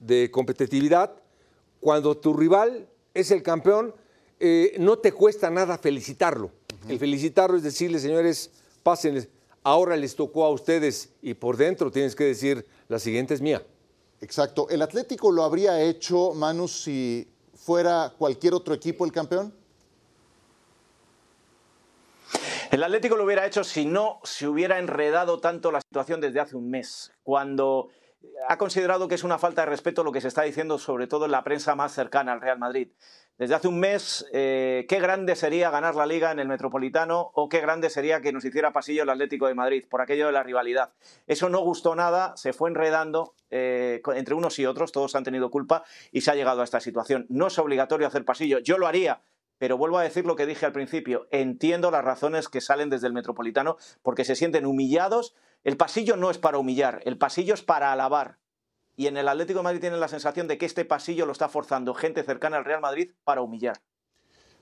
de 0.00 0.30
competitividad. 0.30 1.14
Cuando 1.80 2.16
tu 2.16 2.34
rival 2.34 2.88
es 3.12 3.30
el 3.30 3.42
campeón, 3.42 3.94
eh, 4.40 4.74
no 4.78 4.98
te 4.98 5.12
cuesta 5.12 5.50
nada 5.50 5.78
felicitarlo. 5.78 6.50
El 6.88 6.98
felicitarlo 6.98 7.56
es 7.56 7.62
decirle, 7.62 7.98
señores, 7.98 8.50
pásenles, 8.82 9.28
ahora 9.62 9.96
les 9.96 10.16
tocó 10.16 10.44
a 10.44 10.50
ustedes 10.50 11.10
y 11.22 11.34
por 11.34 11.56
dentro 11.56 11.90
tienes 11.90 12.14
que 12.14 12.24
decir, 12.24 12.66
la 12.88 12.98
siguiente 12.98 13.32
es 13.32 13.40
mía. 13.40 13.64
Exacto. 14.20 14.68
¿El 14.68 14.82
Atlético 14.82 15.30
lo 15.30 15.44
habría 15.44 15.82
hecho, 15.82 16.32
Manu, 16.34 16.68
si 16.68 17.26
fuera 17.54 18.12
cualquier 18.18 18.54
otro 18.54 18.74
equipo 18.74 19.04
el 19.04 19.12
campeón? 19.12 19.52
El 22.74 22.82
Atlético 22.82 23.14
lo 23.14 23.22
hubiera 23.22 23.46
hecho 23.46 23.62
si 23.62 23.86
no 23.86 24.18
se 24.24 24.48
hubiera 24.48 24.80
enredado 24.80 25.38
tanto 25.38 25.70
la 25.70 25.80
situación 25.80 26.20
desde 26.20 26.40
hace 26.40 26.56
un 26.56 26.70
mes, 26.70 27.12
cuando 27.22 27.90
ha 28.48 28.58
considerado 28.58 29.06
que 29.06 29.14
es 29.14 29.22
una 29.22 29.38
falta 29.38 29.62
de 29.62 29.66
respeto 29.66 30.02
lo 30.02 30.10
que 30.10 30.20
se 30.20 30.26
está 30.26 30.42
diciendo, 30.42 30.76
sobre 30.78 31.06
todo 31.06 31.26
en 31.26 31.30
la 31.30 31.44
prensa 31.44 31.76
más 31.76 31.92
cercana 31.92 32.32
al 32.32 32.40
Real 32.40 32.58
Madrid. 32.58 32.88
Desde 33.38 33.54
hace 33.54 33.68
un 33.68 33.78
mes, 33.78 34.26
eh, 34.32 34.86
qué 34.88 34.98
grande 34.98 35.36
sería 35.36 35.70
ganar 35.70 35.94
la 35.94 36.04
liga 36.04 36.32
en 36.32 36.40
el 36.40 36.48
Metropolitano 36.48 37.30
o 37.34 37.48
qué 37.48 37.60
grande 37.60 37.90
sería 37.90 38.20
que 38.20 38.32
nos 38.32 38.44
hiciera 38.44 38.72
pasillo 38.72 39.04
el 39.04 39.10
Atlético 39.10 39.46
de 39.46 39.54
Madrid 39.54 39.84
por 39.88 40.00
aquello 40.00 40.26
de 40.26 40.32
la 40.32 40.42
rivalidad. 40.42 40.94
Eso 41.28 41.48
no 41.50 41.60
gustó 41.60 41.94
nada, 41.94 42.36
se 42.36 42.52
fue 42.52 42.70
enredando 42.70 43.36
eh, 43.50 44.02
entre 44.16 44.34
unos 44.34 44.58
y 44.58 44.66
otros, 44.66 44.90
todos 44.90 45.14
han 45.14 45.22
tenido 45.22 45.48
culpa 45.48 45.84
y 46.10 46.22
se 46.22 46.32
ha 46.32 46.34
llegado 46.34 46.60
a 46.60 46.64
esta 46.64 46.80
situación. 46.80 47.26
No 47.28 47.46
es 47.46 47.56
obligatorio 47.56 48.08
hacer 48.08 48.24
pasillo, 48.24 48.58
yo 48.58 48.78
lo 48.78 48.88
haría, 48.88 49.22
pero 49.64 49.78
vuelvo 49.78 49.96
a 49.96 50.02
decir 50.02 50.26
lo 50.26 50.36
que 50.36 50.44
dije 50.44 50.66
al 50.66 50.72
principio, 50.72 51.26
entiendo 51.30 51.90
las 51.90 52.04
razones 52.04 52.50
que 52.50 52.60
salen 52.60 52.90
desde 52.90 53.06
el 53.06 53.14
Metropolitano 53.14 53.78
porque 54.02 54.26
se 54.26 54.36
sienten 54.36 54.66
humillados. 54.66 55.34
El 55.62 55.78
pasillo 55.78 56.16
no 56.16 56.30
es 56.30 56.36
para 56.36 56.58
humillar, 56.58 57.00
el 57.06 57.16
pasillo 57.16 57.54
es 57.54 57.62
para 57.62 57.90
alabar. 57.90 58.36
Y 58.94 59.06
en 59.06 59.16
el 59.16 59.26
Atlético 59.26 59.60
de 59.60 59.62
Madrid 59.62 59.80
tienen 59.80 60.00
la 60.00 60.08
sensación 60.08 60.48
de 60.48 60.58
que 60.58 60.66
este 60.66 60.84
pasillo 60.84 61.24
lo 61.24 61.32
está 61.32 61.48
forzando 61.48 61.94
gente 61.94 62.22
cercana 62.24 62.58
al 62.58 62.66
Real 62.66 62.82
Madrid 62.82 63.12
para 63.24 63.40
humillar. 63.40 63.80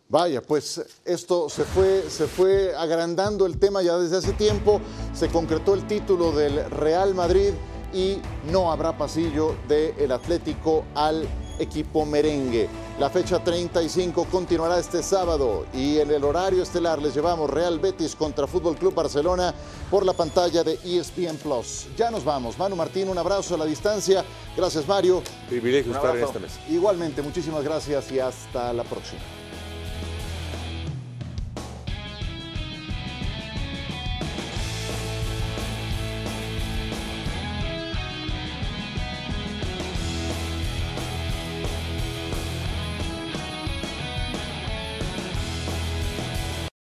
Vaya, 0.09 0.41
pues 0.41 1.03
esto 1.05 1.49
se 1.49 1.65
fue, 1.65 2.03
se 2.09 2.29
fue 2.29 2.73
agrandando 2.77 3.45
el 3.45 3.59
tema 3.59 3.83
ya 3.83 3.99
desde 3.99 4.19
hace 4.19 4.35
tiempo, 4.35 4.81
se 5.13 5.29
concretó 5.31 5.75
el 5.75 5.85
título 5.89 6.31
del 6.31 6.71
Real 6.71 7.13
Madrid 7.13 7.55
y 7.93 8.19
no 8.53 8.71
habrá 8.71 8.97
pasillo 8.97 9.57
del 9.67 10.13
Atlético 10.13 10.85
al 10.95 11.27
equipo 11.59 12.07
merengue. 12.07 12.69
La 13.03 13.11
fecha 13.11 13.43
35 13.43 14.29
continuará 14.31 14.79
este 14.79 15.03
sábado 15.03 15.67
y 15.75 15.99
en 15.99 16.09
el 16.13 16.23
horario 16.23 16.63
estelar 16.63 17.03
les 17.03 17.13
llevamos 17.13 17.51
Real 17.51 17.81
Betis 17.81 18.15
contra 18.15 18.47
Fútbol 18.47 18.77
Club 18.77 18.95
Barcelona 18.95 19.53
por 19.91 20.07
la 20.07 20.13
pantalla 20.13 20.63
de 20.63 20.79
ESPN 20.85 21.37
Plus. 21.43 21.89
Ya 21.97 22.13
nos 22.13 22.25
vamos. 22.25 22.57
Manu 22.57 22.77
Martín, 22.77 23.09
un 23.09 23.19
abrazo 23.19 23.57
a 23.57 23.59
la 23.59 23.65
distancia. 23.65 24.25
Gracias, 24.57 24.87
Mario. 24.87 25.21
Privilegio 25.49 25.93
estar 25.93 26.17
en 26.17 26.23
esta 26.23 26.39
mesa. 26.39 26.61
Igualmente, 26.71 27.23
muchísimas 27.23 27.65
gracias 27.65 28.13
y 28.13 28.21
hasta 28.21 28.73
la 28.73 28.85
próxima. 28.85 29.21